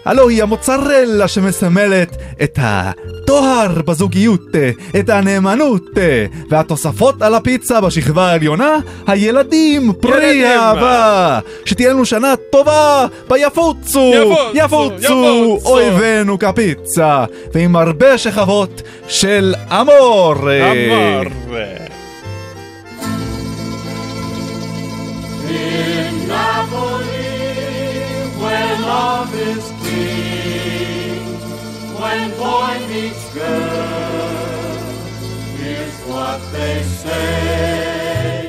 הלא 0.10 0.30
היא 0.30 0.44
המוצרלה 0.44 1.28
שמסמלת 1.28 2.18
את 2.44 2.60
הטוהר 2.62 3.82
בזוגיות, 3.82 4.46
את 5.00 5.10
הנאמנות, 5.10 5.86
והתוספות 6.50 7.22
על 7.22 7.36
הפיצה 7.36 7.82
בשכבה 7.82 8.32
העליונה, 8.32 8.78
הילדים 9.08 9.94
פרי. 9.94 10.46
אהבה. 10.46 11.40
שתהיה 11.66 11.90
לנו 11.90 12.06
שנה 12.06 12.34
טובה 12.52 13.06
ביפוצו, 13.30 14.12
יפוצו. 14.54 15.60
אויבינו 15.66 16.40
כפיצה, 16.40 17.26
ועם 17.54 17.76
הרבה 17.76 18.18
שכבות 18.18 18.82
של 19.08 19.56
אמור. 19.72 20.36
In 25.50 26.16
Napoli, 26.30 27.19
love 28.90 29.34
is 29.52 29.66
king. 29.84 31.22
When 32.00 32.26
boy 32.44 32.74
meets 32.90 33.26
girl, 33.38 34.78
here's 35.60 35.98
what 36.12 36.40
they 36.54 36.76
say. 37.02 38.48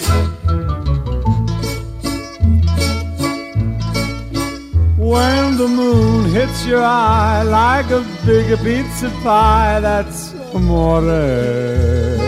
When 5.13 5.43
the 5.63 5.69
moon 5.81 6.21
hits 6.37 6.59
your 6.71 6.85
eye 6.85 7.43
like 7.43 7.89
a 8.01 8.03
big 8.25 8.47
pizza 8.65 9.11
pie, 9.25 9.81
that's 9.87 10.21
amore. 10.55 12.20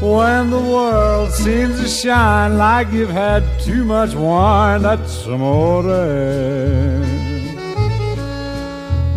When 0.00 0.48
the 0.48 0.58
world 0.58 1.30
seems 1.30 1.78
to 1.78 1.86
shine 1.86 2.56
like 2.56 2.90
you've 2.90 3.10
had 3.10 3.44
too 3.60 3.84
much 3.84 4.14
wine, 4.14 4.80
that's 4.80 5.26
amore. 5.26 5.82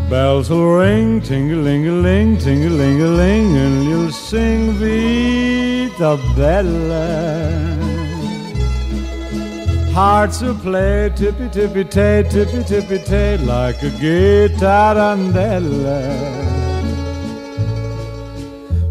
Bells 0.10 0.50
will 0.50 0.76
ring, 0.76 1.22
ting-a-ling-a-ling, 1.22 2.38
ting-a-ling-a-ling, 2.38 3.56
and 3.56 3.86
you'll 3.86 4.12
sing 4.12 4.74
Vita 4.74 6.20
Bella. 6.36 7.78
Hearts 9.94 10.42
will 10.42 10.56
play 10.56 11.14
tippy 11.16 11.48
tippy 11.48 11.86
tay, 11.86 12.26
tippy 12.30 12.62
tippy 12.64 13.00
tay, 13.00 13.38
like 13.38 13.82
a 13.84 13.90
gay 14.02 14.50
tarantella. 14.50 16.63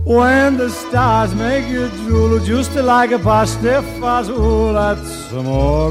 When 0.05 0.57
the 0.57 0.69
stars 0.69 1.33
make 1.33 1.69
you 1.69 1.89
drool, 1.89 2.41
just 2.41 2.75
like 2.75 3.13
a 3.13 3.21
pasta 3.21 3.83
fazool, 4.01 4.75
that's 4.75 5.31
amore. 5.31 5.91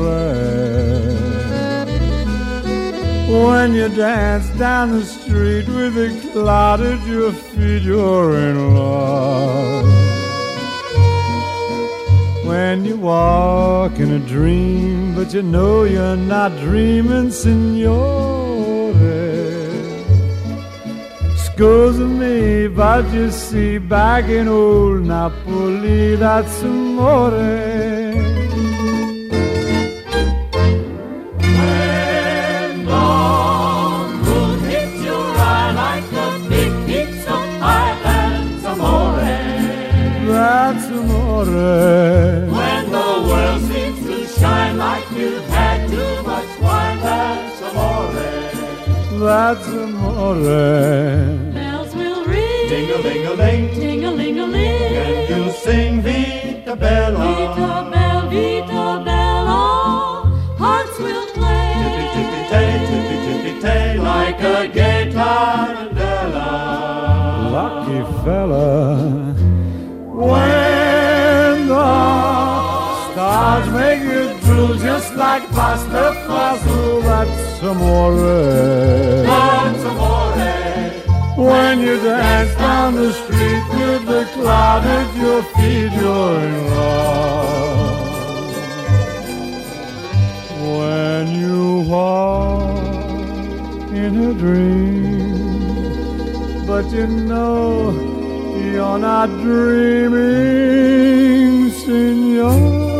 When 3.31 3.73
you 3.73 3.87
dance 3.87 4.49
down 4.59 4.91
the 4.91 5.05
street 5.05 5.65
with 5.69 5.97
a 5.97 6.09
cloud 6.33 6.81
at 6.81 7.07
your 7.07 7.31
feet, 7.31 7.83
you're 7.83 8.35
in 8.37 8.75
love. 8.75 9.85
When 12.45 12.83
you 12.83 12.97
walk 12.97 13.97
in 13.97 14.11
a 14.11 14.19
dream, 14.19 15.15
but 15.15 15.33
you 15.33 15.41
know 15.41 15.85
you're 15.85 16.17
not 16.17 16.51
dreaming, 16.59 17.29
signore. 17.29 18.50
Scusa 21.55 22.07
me, 22.07 22.67
but 22.69 23.11
you 23.13 23.29
see, 23.29 23.77
back 23.77 24.25
in 24.29 24.47
old 24.47 25.05
Napoli, 25.05 26.15
that's 26.15 26.63
amore. 26.63 27.31
When 32.61 32.85
the 32.85 33.07
moon 34.23 34.59
hits 34.69 35.03
your 35.03 35.27
eye 35.37 35.71
like 35.83 36.11
a 36.13 36.29
big 36.49 36.71
pizza 36.87 37.37
that's 37.59 38.65
amore. 38.65 39.27
That's 40.31 40.85
amore. 40.87 41.45
When 42.55 42.83
the 42.91 43.09
world 43.27 43.61
seems 43.69 43.99
to 44.07 44.17
shine 44.39 44.77
like 44.77 45.11
you've 45.11 45.47
had 45.49 45.89
too 45.89 46.23
much 46.23 46.51
wine, 46.59 46.99
that's 47.01 47.61
amore. 47.61 48.13
That's 49.19 49.67
amore. 49.67 51.40
Vita 56.71 56.79
Bella. 56.79 57.19
Vita 57.19 57.89
Bella, 57.91 58.27
Vita 58.29 59.03
Bella. 59.03 59.59
Hearts 60.57 60.97
will 60.99 61.27
play. 61.33 61.73
Tippy 61.81 62.05
tippy 62.13 62.41
tay, 62.49 62.69
tippy 62.87 63.15
tippy 63.25 63.61
tay, 63.61 63.97
like 63.97 64.39
a 64.39 64.67
gay 64.69 65.11
tarantella. 65.11 66.49
Lucky 67.51 67.99
fella. 68.23 68.67
When 70.15 71.67
the 71.67 71.89
stars 73.11 73.67
make 73.73 74.03
you 74.03 74.39
drool 74.39 74.75
just 74.75 75.13
like 75.15 75.43
pasta 75.51 76.15
fazool, 76.25 77.01
that's 77.03 77.63
amore. 77.63 78.15
That's 79.25 79.83
amore. 79.83 80.21
When 81.35 81.79
you 81.81 81.99
dance 81.99 82.55
down 82.55 82.95
the 82.95 83.11
street 83.11 83.70
cloud 84.51 84.85
at 84.99 85.09
your 85.23 85.41
feet, 85.55 85.91
you're 86.01 86.39
in 86.47 86.57
love. 86.75 88.09
When 90.67 91.23
you 91.41 91.61
walk 91.95 92.83
in 94.03 94.11
a 94.29 94.31
dream, 94.43 95.45
but 96.69 96.85
you 96.95 97.07
know 97.29 97.65
you're 98.73 99.01
not 99.11 99.29
dreaming, 99.45 100.51
signore. 101.81 102.99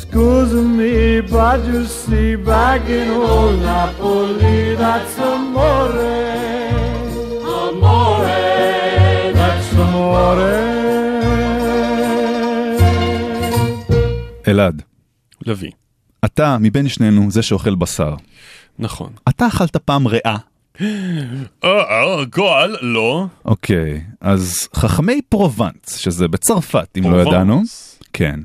Scusa 0.00 0.62
me, 0.78 0.96
but 1.36 1.58
you 1.70 1.80
see, 2.00 2.30
back 2.50 2.82
in 2.88 3.08
old 3.10 3.56
Napoli, 3.68 4.74
that's. 4.82 5.16
Amore. 5.30 6.31
אלעד, 14.48 14.82
לביא. 15.46 15.70
אתה 16.24 16.56
מבין 16.60 16.88
שנינו 16.88 17.30
זה 17.30 17.42
שאוכל 17.42 17.74
בשר. 17.74 18.14
נכון. 18.78 19.12
אתה 19.28 19.46
אכלת 19.46 19.76
פעם 19.76 20.06
ריאה. 20.06 20.36
אה, 20.80 20.84
אה, 21.64 22.24
גועל, 22.32 22.76
לא. 22.80 23.26
אוקיי, 23.44 24.02
אז 24.20 24.68
חכמי 24.76 25.20
פרובנס, 25.28 25.96
שזה 25.96 26.28
בצרפת, 26.28 26.88
אם 26.98 27.12
לא. 27.12 27.22
ידענו, 27.22 27.62
כן, 28.12 28.40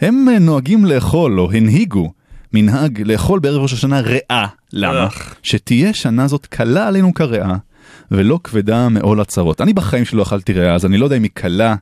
הם 0.00 0.26
אה, 0.32 0.38
נוהגים 0.38 0.84
לאכול, 0.84 1.40
או 1.40 1.52
הנהיגו, 1.52 2.12
מנהג 2.52 3.02
לאכול 3.02 3.40
בערב 3.40 3.62
ראש 3.62 3.72
השנה 3.72 4.00
ריאה. 4.00 4.46
למה? 4.72 5.08
שתהיה 5.42 5.94
שנה 5.94 6.28
זאת 6.28 6.46
קלה 6.46 6.88
עלינו 6.88 7.14
כריאה, 7.14 7.56
ולא 8.10 8.40
כבדה 8.44 8.88
מעול 8.88 9.20
הצרות. 9.20 9.60
אני 9.60 9.72
בחיים 9.72 10.04
שלי 10.04 10.18
לא 10.18 10.22
אכלתי 10.22 10.52
ריאה, 10.52 10.74
אז 10.74 10.86
אני 10.86 10.98
לא 10.98 11.04
יודע 11.04 11.16
אם 11.16 11.22
היא 11.22 11.30
קלה, 11.34 11.74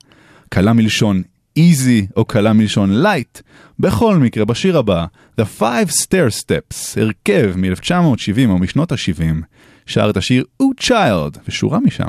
קלה 0.49 0.73
מלשון 0.73 1.23
easy 1.59 2.13
או 2.17 2.25
קלה 2.25 2.53
מלשון 2.53 3.05
light. 3.05 3.43
בכל 3.79 4.17
מקרה, 4.17 4.45
בשיר 4.45 4.79
הבא, 4.79 5.07
The 5.41 5.45
Five 5.61 5.91
Stair 5.91 6.43
Steps, 6.43 7.01
הרכב 7.01 7.53
מ-1970 7.57 8.49
או 8.49 8.59
משנות 8.59 8.93
ה-70, 8.93 9.43
שר 9.87 10.11
את 10.11 10.17
השיר 10.17 10.45
Ooh 10.63 10.85
Child, 10.85 11.39
ושורה 11.49 11.81
משם. 11.81 12.05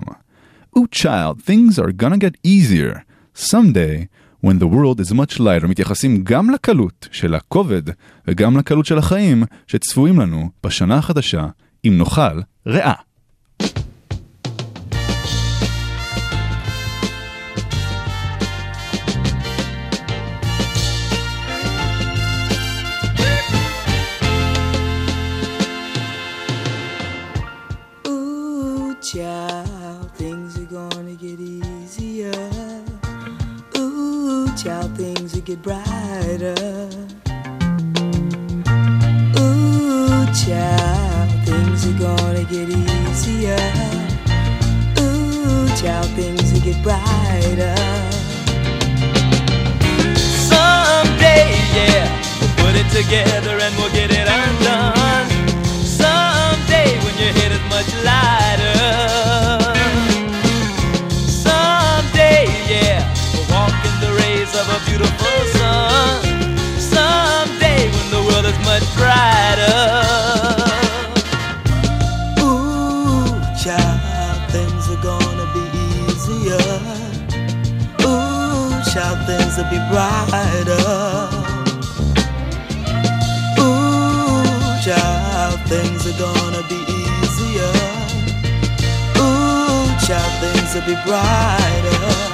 Ooh 0.77 0.95
Child, 0.95 1.41
things 1.47 1.79
are 1.79 2.03
gonna 2.03 2.17
get 2.17 2.47
easier. 2.47 2.99
Someday, 3.37 4.07
when 4.45 4.59
the 4.59 4.67
world 4.67 4.99
is 4.99 5.13
much 5.13 5.39
lighter, 5.39 5.67
מתייחסים 5.67 6.23
גם 6.23 6.49
לקלות 6.49 7.07
של 7.11 7.35
הכובד 7.35 7.81
וגם 8.27 8.57
לקלות 8.57 8.85
של 8.85 8.97
החיים 8.97 9.43
שצפויים 9.67 10.19
לנו 10.19 10.49
בשנה 10.63 10.97
החדשה, 10.97 11.47
אם 11.85 11.97
נאכל 11.97 12.39
ריאה. 12.67 12.93
Will 35.49 35.55
get 35.55 35.63
brighter. 35.63 36.55
Ooh, 39.39 40.25
child, 40.33 41.45
things 41.45 41.87
are 41.87 41.99
gonna 41.99 42.43
get 42.43 42.69
easier. 42.69 43.57
Ooh, 44.99 45.67
child, 45.77 46.07
things 46.15 46.51
will 46.53 46.61
get 46.61 46.83
brighter. 46.83 47.75
Someday, 50.49 51.49
yeah, 51.73 52.07
we'll 52.41 52.65
put 52.65 52.75
it 52.75 52.89
together 52.91 53.57
and 53.59 53.75
we'll 53.77 53.91
get 53.91 54.11
it 54.11 54.27
undone. 54.27 54.98
to 79.59 79.69
be 79.69 79.77
brighter. 79.89 80.87
Ooh, 83.59 84.43
child, 84.85 85.59
things 85.67 86.07
are 86.07 86.17
gonna 86.17 86.63
be 86.69 86.79
easier. 86.87 87.73
Ooh, 89.17 89.83
child, 90.05 90.33
things 90.39 90.73
will 90.75 90.85
be 90.85 90.95
brighter. 91.05 92.28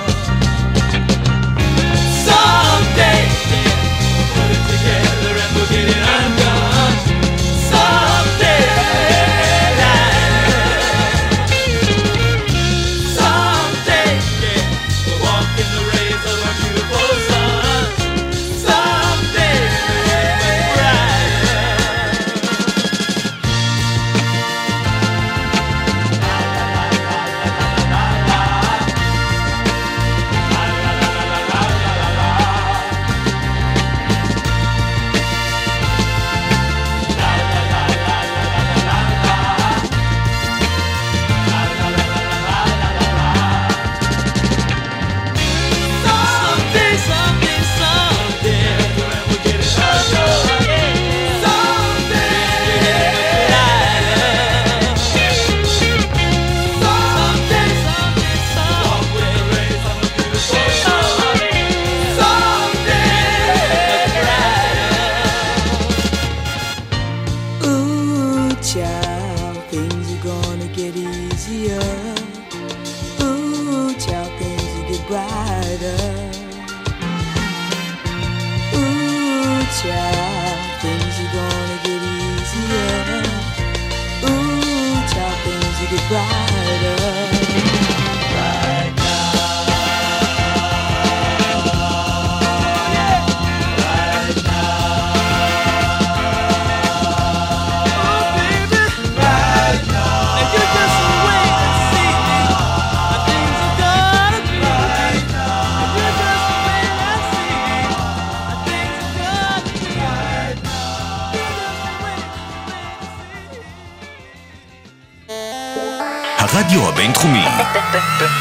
הרדיו 116.46 116.90
הבינתחומי, 116.90 117.44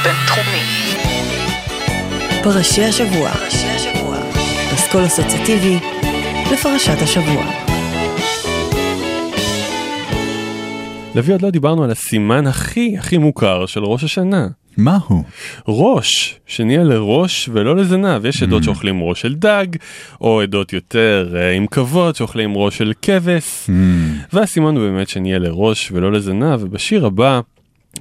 בינתחומי. 0.05 0.63
פרשי 2.43 2.85
השבוע. 2.85 3.31
פסקול 4.75 5.07
אסוציאטיבי 5.07 5.79
לפרשת 6.53 7.03
השבוע. 7.03 7.45
לוי 11.15 11.33
עוד 11.33 11.43
לא 11.43 11.51
דיברנו 11.51 11.85
על 11.85 11.91
הסימן 11.91 12.47
הכי 12.47 12.97
הכי 12.99 13.19
מוכר 13.19 13.67
של 13.67 13.85
ראש 13.85 14.05
השנה. 14.05 14.49
מהו? 14.77 15.23
ראש, 15.69 16.41
שנהיה 16.47 16.83
לראש 16.83 17.49
ולא 17.53 17.77
לזנב. 17.77 18.25
יש 18.27 18.43
עדות 18.43 18.63
שאוכלים 18.63 19.03
ראש 19.03 19.21
של 19.21 19.35
דג, 19.35 19.67
או 20.21 20.41
עדות 20.41 20.73
יותר 20.73 21.35
אה, 21.37 21.53
עם 21.53 21.67
כבוד 21.67 22.17
שאוכלים 22.17 22.57
ראש 22.57 22.79
של 22.79 22.93
כבש. 23.03 23.71
והסימן 24.33 24.77
הוא 24.77 24.85
באמת 24.89 25.09
שנהיה 25.09 25.39
לראש 25.39 25.93
ולא 25.93 26.13
לזנב, 26.13 26.63
ובשיר 26.63 27.07
הבא... 27.07 27.41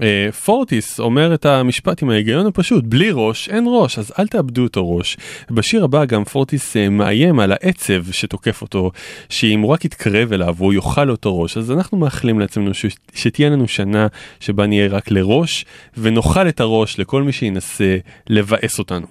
אה, 0.01 0.31
פורטיס 0.45 0.99
אומר 0.99 1.33
את 1.33 1.45
המשפט 1.45 2.03
עם 2.03 2.09
ההיגיון 2.09 2.45
הפשוט, 2.45 2.83
בלי 2.83 3.09
ראש 3.13 3.49
אין 3.49 3.65
ראש, 3.67 3.99
אז 3.99 4.11
אל 4.19 4.27
תאבדו 4.27 4.63
אותו 4.63 4.97
ראש. 4.97 5.17
בשיר 5.51 5.83
הבא 5.83 6.05
גם 6.05 6.23
פורטיס 6.23 6.77
אה, 6.77 6.89
מאיים 6.89 7.39
על 7.39 7.51
העצב 7.51 8.11
שתוקף 8.11 8.61
אותו, 8.61 8.91
שאם 9.29 9.59
הוא 9.59 9.71
רק 9.71 9.85
יתקרב 9.85 10.33
אליו 10.33 10.55
הוא 10.57 10.73
יאכל 10.73 11.09
אותו 11.09 11.39
ראש, 11.39 11.57
אז 11.57 11.71
אנחנו 11.71 11.97
מאחלים 11.97 12.39
לעצמנו 12.39 12.73
ש... 12.73 12.85
שתהיה 13.13 13.49
לנו 13.49 13.67
שנה 13.67 14.07
שבה 14.39 14.67
נהיה 14.67 14.87
רק 14.87 15.11
לראש, 15.11 15.65
ונאכל 15.97 16.47
את 16.49 16.59
הראש 16.59 16.99
לכל 16.99 17.23
מי 17.23 17.31
שינסה 17.31 17.97
לבאס 18.29 18.79
אותנו. 18.79 19.07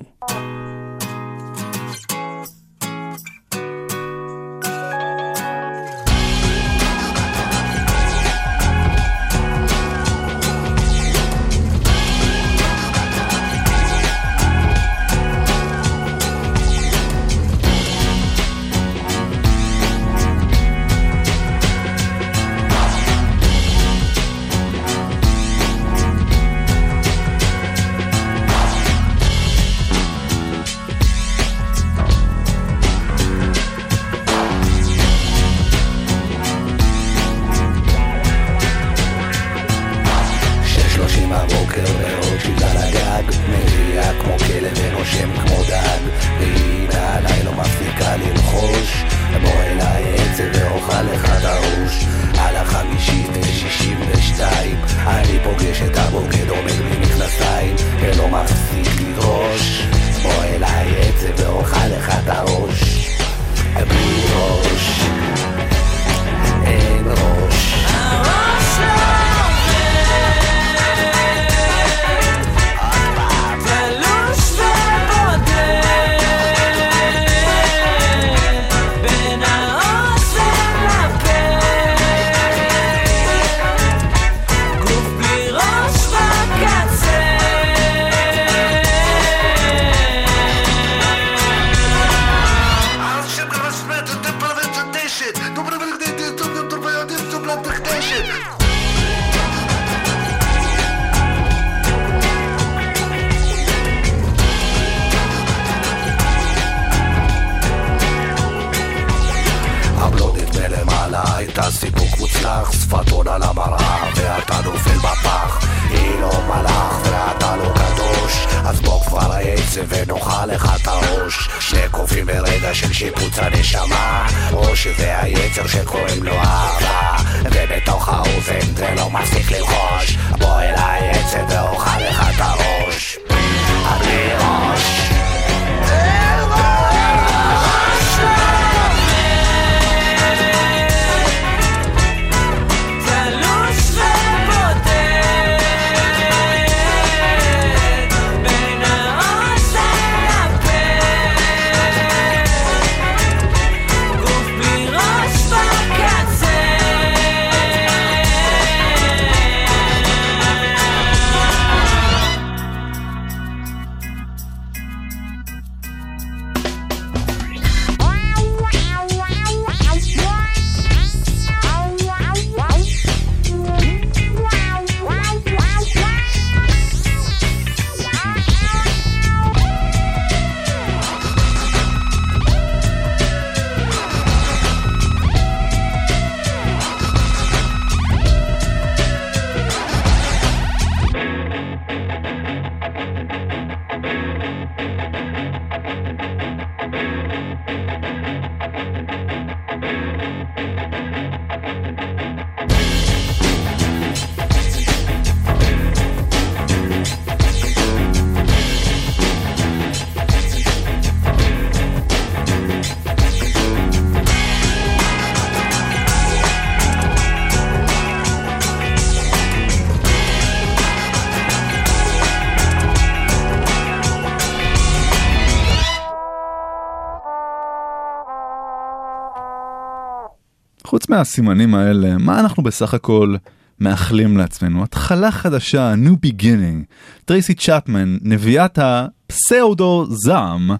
מהסימנים 231.12 231.74
האלה, 231.74 232.18
מה 232.18 232.40
אנחנו 232.40 232.62
בסך 232.62 232.94
הכל 232.94 233.34
מאחלים 233.80 234.36
לעצמנו? 234.36 234.82
התחלה 234.82 235.30
חדשה, 235.30 235.94
new 235.94 236.26
beginning. 236.26 236.84
טרייסי 237.24 237.54
צ'פמן, 237.54 238.18
נביאת 238.22 238.78
הפסאודו 238.82 240.06
זעם, 240.08 240.70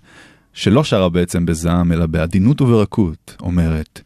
שלא 0.53 0.85
שרה 0.85 1.09
בעצם 1.09 1.47
בזעם 1.47 1.93
אלא 1.93 2.07
בעדינות 2.07 2.61
וברכות, 2.61 3.37
אומרת 3.41 4.01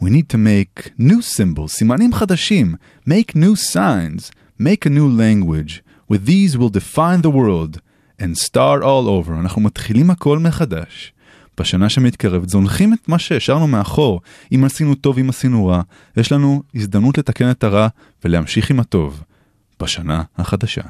We 0.00 0.04
need 0.04 0.28
to 0.32 0.36
make 0.36 0.90
new 1.00 1.36
symbols, 1.36 1.68
סימנים 1.68 2.12
חדשים, 2.12 2.74
make 3.08 3.34
new 3.34 3.72
signs, 3.74 4.30
make 4.60 4.86
a 4.86 4.90
new 4.90 5.08
language. 5.08 5.82
With 6.12 6.26
these 6.26 6.56
we'll 6.58 6.78
define 6.80 7.22
the 7.22 7.30
world 7.30 7.80
and 8.20 8.36
start 8.36 8.82
all 8.82 9.08
over. 9.08 9.40
אנחנו 9.40 9.62
מתחילים 9.62 10.10
הכל 10.10 10.38
מחדש. 10.38 11.12
בשנה 11.60 11.88
שמתקרבת 11.88 12.48
זונחים 12.48 12.92
את 12.92 13.08
מה 13.08 13.18
שהשארנו 13.18 13.66
מאחור. 13.66 14.20
אם 14.52 14.64
עשינו 14.64 14.94
טוב, 14.94 15.18
אם 15.18 15.28
עשינו 15.28 15.66
רע, 15.66 15.82
יש 16.16 16.32
לנו 16.32 16.62
הזדמנות 16.74 17.18
לתקן 17.18 17.50
את 17.50 17.64
הרע 17.64 17.88
ולהמשיך 18.24 18.70
עם 18.70 18.80
הטוב. 18.80 19.22
בשנה 19.80 20.22
החדשה. 20.38 20.82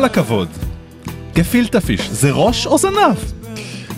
כל 0.00 0.04
הכבוד, 0.04 0.48
גפילטה 1.34 1.80
פיש 1.80 2.10
זה 2.10 2.30
ראש 2.30 2.66
או 2.66 2.78
זנב? 2.78 3.16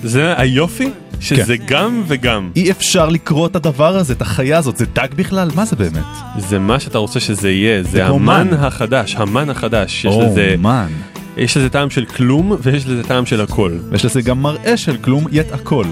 זה 0.05 0.35
היופי 0.37 0.91
שזה 1.21 1.57
גם 1.57 2.03
וגם. 2.07 2.51
אי 2.57 2.71
אפשר 2.71 3.09
לקרוא 3.09 3.47
את 3.47 3.57
הדבר 3.57 3.97
הזה, 3.97 4.13
את 4.13 4.23
החיה 4.23 4.59
הזאת, 4.59 4.77
זה 4.77 4.85
דג 4.95 5.09
בכלל? 5.17 5.51
מה 5.55 5.65
זה 5.65 5.77
באמת? 5.77 6.03
זה 6.39 6.59
מה 6.59 6.81
שאתה 6.81 6.99
רוצה 6.99 7.21
שזה 7.21 7.51
יהיה, 7.51 7.83
זה 7.83 8.07
המן 8.07 8.49
מן. 8.51 8.55
החדש, 8.55 9.15
המן 9.17 9.51
החדש. 9.51 10.05
יש 10.05 10.15
או, 10.15 10.23
לזה- 10.23 10.55
מן. 10.59 10.87
יש 11.37 11.57
לזה 11.57 11.69
טעם 11.69 11.91
של 11.91 12.05
כלום 12.05 12.57
ויש 12.63 12.87
לזה 12.87 13.03
טעם 13.03 13.27
של 13.27 13.41
הכל. 13.41 13.73
ויש 13.91 14.05
לזה 14.05 14.23
גם 14.23 14.43
מראה 14.43 14.77
של 14.77 14.97
כלום, 14.97 15.25
יט 15.33 15.53
הכל. 15.53 15.85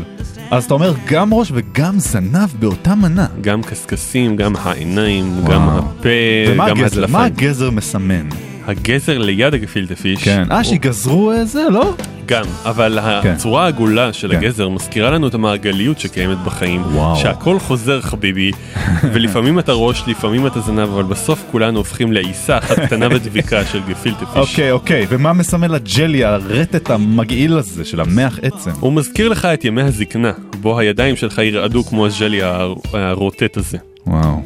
אז 0.50 0.64
אתה 0.64 0.74
אומר 0.74 0.94
גם 1.06 1.34
ראש 1.34 1.52
וגם 1.54 1.98
זנב 1.98 2.48
באותה 2.58 2.94
מנה. 2.94 3.26
גם 3.40 3.62
קשקשים, 3.62 4.36
גם 4.36 4.52
העיניים, 4.56 5.38
וואו. 5.38 5.52
גם 5.52 5.68
הפה, 5.68 6.08
ומה 6.48 6.68
גם 6.68 6.80
הגזר? 6.80 7.06
מה 7.06 7.24
הדלפיים. 7.24 7.48
הגזר 7.48 7.70
מסמן? 7.70 8.28
הגזר 8.70 9.18
ליד 9.18 9.54
הגפילטה 9.54 9.96
פיש. 9.96 10.24
כן. 10.24 10.44
אה, 10.50 10.64
שיגזרו 10.64 11.32
זה, 11.44 11.62
לא? 11.70 11.94
גם, 12.26 12.44
אבל 12.64 12.98
כן. 13.22 13.28
הצורה 13.30 13.64
העגולה 13.64 14.12
של 14.12 14.30
כן. 14.30 14.36
הגזר 14.36 14.68
מזכירה 14.68 15.10
לנו 15.10 15.28
את 15.28 15.34
המעגליות 15.34 15.98
שקיימת 16.00 16.38
בחיים, 16.44 16.82
וואו. 16.82 17.16
שהכל 17.16 17.58
חוזר 17.58 18.00
חביבי, 18.00 18.50
ולפעמים 19.12 19.58
אתה 19.58 19.72
ראש, 19.72 20.02
לפעמים 20.06 20.46
אתה 20.46 20.60
זנב, 20.60 20.78
אבל 20.88 21.02
בסוף 21.02 21.44
כולנו 21.50 21.78
הופכים 21.78 22.12
לעיסה 22.12 22.58
אחת 22.58 22.78
קטנה 22.78 23.06
ודביקה 23.14 23.64
של 23.64 23.80
גפילטה 23.88 24.26
פיש. 24.26 24.36
אוקיי, 24.50 24.70
אוקיי, 24.72 25.06
ומה 25.08 25.32
מסמל 25.32 25.74
הג'לי, 25.74 26.24
הרטט 26.24 26.90
המגעיל 26.90 27.56
הזה 27.58 27.84
של 27.84 28.00
המח 28.00 28.38
עצם? 28.42 28.70
הוא 28.80 28.92
מזכיר 28.92 29.28
לך 29.28 29.44
את 29.44 29.64
ימי 29.64 29.82
הזקנה, 29.82 30.32
בו 30.60 30.78
הידיים 30.78 31.16
שלך 31.16 31.38
ירעדו 31.38 31.84
כמו 31.84 32.06
הג'לי 32.06 32.42
הר- 32.42 32.74
הרוטט 32.92 33.56
הזה. 33.56 33.78
וואו. 34.06 34.42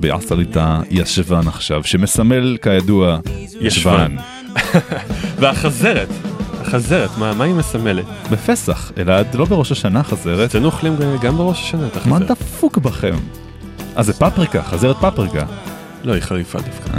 ביאסת 0.00 0.32
לי 0.32 0.44
את 0.50 0.56
הישבן 0.90 1.48
עכשיו, 1.48 1.84
שמסמל 1.84 2.56
כידוע 2.62 3.18
ישבן. 3.60 4.16
והחזרת, 5.40 6.08
החזרת, 6.60 7.10
מה, 7.18 7.34
מה 7.34 7.44
היא 7.44 7.54
מסמלת? 7.54 8.04
בפסח, 8.30 8.92
אלעד, 8.98 9.34
לא 9.34 9.44
בראש 9.44 9.72
השנה 9.72 10.02
חזרת. 10.02 10.50
אצלנו 10.50 10.66
אוכלים 10.66 10.96
גם- 11.22 11.36
בראש 11.36 11.62
השנה 11.62 11.86
את 11.86 12.06
מה 12.06 12.16
החזרת. 12.16 12.30
דפוק 12.30 12.78
בכם? 12.78 13.14
אה, 13.96 14.02
זה 14.02 14.12
פפריקה, 14.12 14.62
חזרת 14.62 14.96
פפריקה. 15.00 15.44
לא, 16.04 16.12
היא 16.12 16.22
חריפה 16.22 16.58
דווקא. 16.58 16.90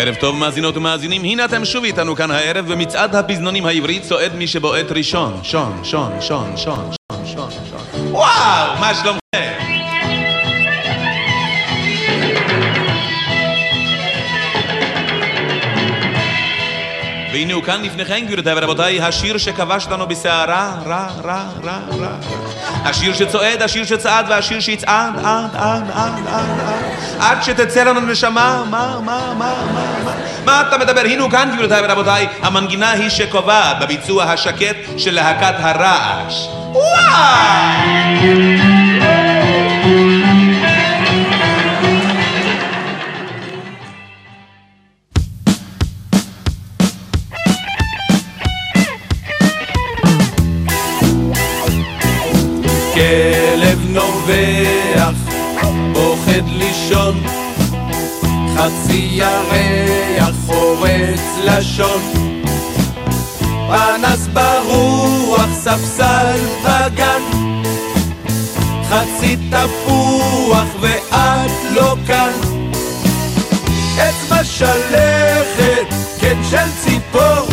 ערב 0.00 0.14
טוב 0.14 0.36
מאזינות 0.36 0.76
ומאזינים, 0.76 1.24
הנה 1.24 1.44
אתם 1.44 1.64
שוב 1.64 1.84
איתנו 1.84 2.16
כאן 2.16 2.30
הערב 2.30 2.72
במצעד 2.72 3.14
הפזנונים 3.14 3.66
העברי 3.66 4.00
צועד 4.00 4.34
מי 4.34 4.46
שבועט 4.46 4.92
ראשון. 4.92 5.40
שון, 5.42 5.80
שון, 5.84 6.12
שון, 6.20 6.56
שון, 6.56 6.90
שון, 7.08 7.26
שון, 7.26 7.50
שון. 7.70 8.06
וואו, 8.10 8.80
מה 8.80 8.94
שלומכם? 8.94 9.79
והנה 17.32 17.54
הוא 17.54 17.62
כאן 17.62 17.82
לפניכם, 17.82 18.20
גבירותיי 18.26 18.54
ורבותיי, 18.56 19.00
השיר 19.00 19.38
שכבש 19.38 19.84
אותנו 19.84 20.06
בסערה, 20.06 20.74
רע, 20.86 21.06
רע, 21.24 21.44
רע, 21.64 21.78
רע. 22.00 22.08
השיר 22.84 23.14
שצועד, 23.14 23.62
השיר 23.62 23.84
שצעד, 23.84 24.26
והשיר 24.28 24.60
שיצעד, 24.60 25.14
עד, 25.18 25.50
עד, 25.54 25.90
עד, 25.94 26.14
עד, 26.26 26.60
עד. 26.60 26.80
עד 27.20 27.42
שתצא 27.42 27.82
לנו 27.82 28.00
נשמה, 28.00 28.64
מה, 28.70 29.00
מה, 29.04 29.34
מה, 29.38 29.64
מה, 29.74 29.84
מה. 30.04 30.12
מה 30.44 30.60
אתה 30.68 30.78
מדבר? 30.78 31.00
הנה 31.00 31.22
הוא 31.22 31.30
כאן, 31.30 31.50
גבירותיי 31.52 31.82
ורבותיי, 31.84 32.26
המנגינה 32.42 32.90
היא 32.90 33.08
שקובעת 33.08 33.76
בביצוע 33.80 34.24
השקט 34.24 34.76
של 34.96 35.14
להקת 35.14 35.54
הרעש. 35.58 36.46
כלב 39.00 39.29
נובח, 54.30 55.34
פוחד 55.94 56.48
לישון, 56.48 57.22
חצי 58.56 59.08
ירח 59.12 60.34
חורץ 60.46 61.20
לשון, 61.44 62.02
פנס 63.68 64.26
ברוח, 64.32 65.48
ספסל 65.52 66.38
בגן, 66.64 67.22
חצי 68.88 69.36
תפוח 69.50 70.68
ואת 70.80 71.50
לא 71.74 71.96
כאן, 72.06 72.32
אצבע 73.96 74.44
שלכת, 74.44 75.94
כן 76.20 76.36
של 76.50 76.68
ציפור, 76.80 77.49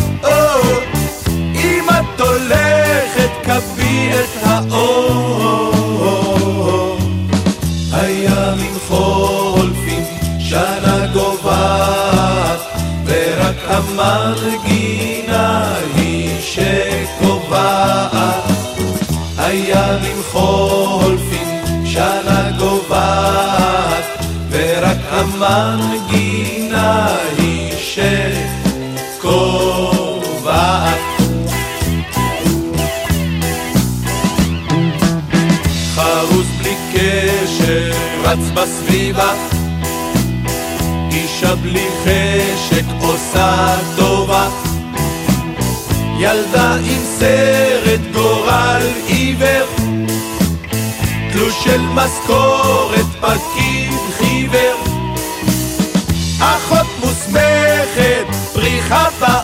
חולפים, 20.38 21.86
שנה 21.86 22.50
גוועת, 22.58 24.04
ורק 24.50 24.96
המנגינה 25.10 27.06
היא 27.38 27.72
שקובעת. 29.18 30.98
חרוס 35.94 36.46
בלי 36.58 36.74
קשר, 36.92 37.92
רץ 38.22 38.50
בסביבה. 38.54 39.32
אישה 41.12 41.54
בלי 41.54 41.86
חשק 42.04 42.84
עושה 43.00 43.76
טובה. 43.96 44.48
ילדה 46.18 46.74
עם 46.74 47.02
סרט 47.18 48.00
גורל 48.12 48.82
עיוור. 49.06 49.77
תלוש 51.38 51.64
של 51.64 51.80
משכורת 51.80 53.06
פקיד 53.20 53.92
חיוור. 54.18 54.76
אחות 56.40 56.86
מוסמכת, 57.00 58.26
פריחה 58.52 59.06
באור, 59.20 59.37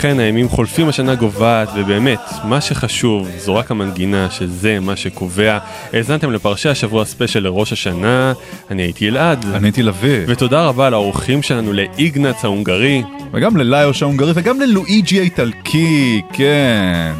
אכן 0.00 0.20
הימים 0.20 0.48
חולפים 0.48 0.88
השנה 0.88 1.14
גוועת 1.14 1.68
ובאמת 1.74 2.20
מה 2.44 2.60
שחשוב 2.60 3.28
זו 3.38 3.54
רק 3.54 3.70
המנגינה 3.70 4.30
שזה 4.30 4.80
מה 4.80 4.96
שקובע. 4.96 5.58
האזנתם 5.92 6.30
לפרשי 6.30 6.68
השבוע 6.68 7.04
ספיישל 7.04 7.40
לראש 7.40 7.72
השנה, 7.72 8.32
אני 8.70 8.82
הייתי 8.82 9.08
אלעד. 9.08 9.44
אני 9.54 9.66
הייתי 9.66 9.82
לביא. 9.82 10.20
ותודה 10.26 10.66
רבה 10.66 10.90
לאורחים 10.90 11.42
שלנו 11.42 11.72
לאיגנץ 11.72 12.44
ההונגרי. 12.44 13.02
וגם 13.32 13.56
לליוש 13.56 14.02
ההונגרי 14.02 14.32
וגם 14.34 14.60
ללואיג'י 14.60 15.20
האיטלקי, 15.20 16.20
כן. 16.32 17.12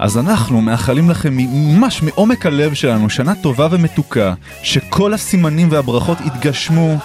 אז 0.00 0.18
אנחנו 0.18 0.60
מאחלים 0.60 1.10
לכם 1.10 1.36
ממש 1.36 2.02
מעומק 2.02 2.46
הלב 2.46 2.74
שלנו 2.74 3.10
שנה 3.10 3.34
טובה 3.34 3.68
ומתוקה, 3.70 4.34
שכל 4.62 5.14
הסימנים 5.14 5.68
והברכות 5.70 6.18
יתגשמו, 6.20 6.96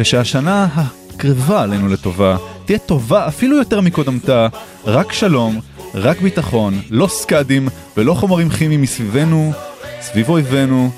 ושהשנה 0.00 0.66
הקרבה 1.14 1.62
עלינו 1.62 1.88
לטובה 1.88 2.36
תהיה 2.64 2.78
טובה 2.78 3.28
אפילו 3.28 3.56
יותר 3.56 3.80
מקודמתה, 3.80 4.48
רק 4.84 5.12
שלום, 5.12 5.60
רק 5.94 6.20
ביטחון, 6.20 6.80
לא 6.90 7.06
סקאדים 7.06 7.68
ולא 7.96 8.14
חומרים 8.14 8.48
כימיים 8.48 8.82
מסביבנו, 8.82 9.52
סביב 10.00 10.28
אויבינו, 10.28 10.90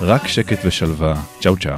רק 0.00 0.26
שקט 0.26 0.58
ושלווה. 0.64 1.14
צ'או 1.40 1.56
צ'או. 1.56 1.72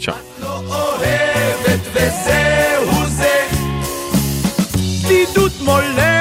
צ'או. 0.00 0.14
אוהבת 0.42 1.80
וזהו 1.92 3.06
זה. 3.06 3.46
בדידות 5.04 5.52
מולכת 5.64 6.15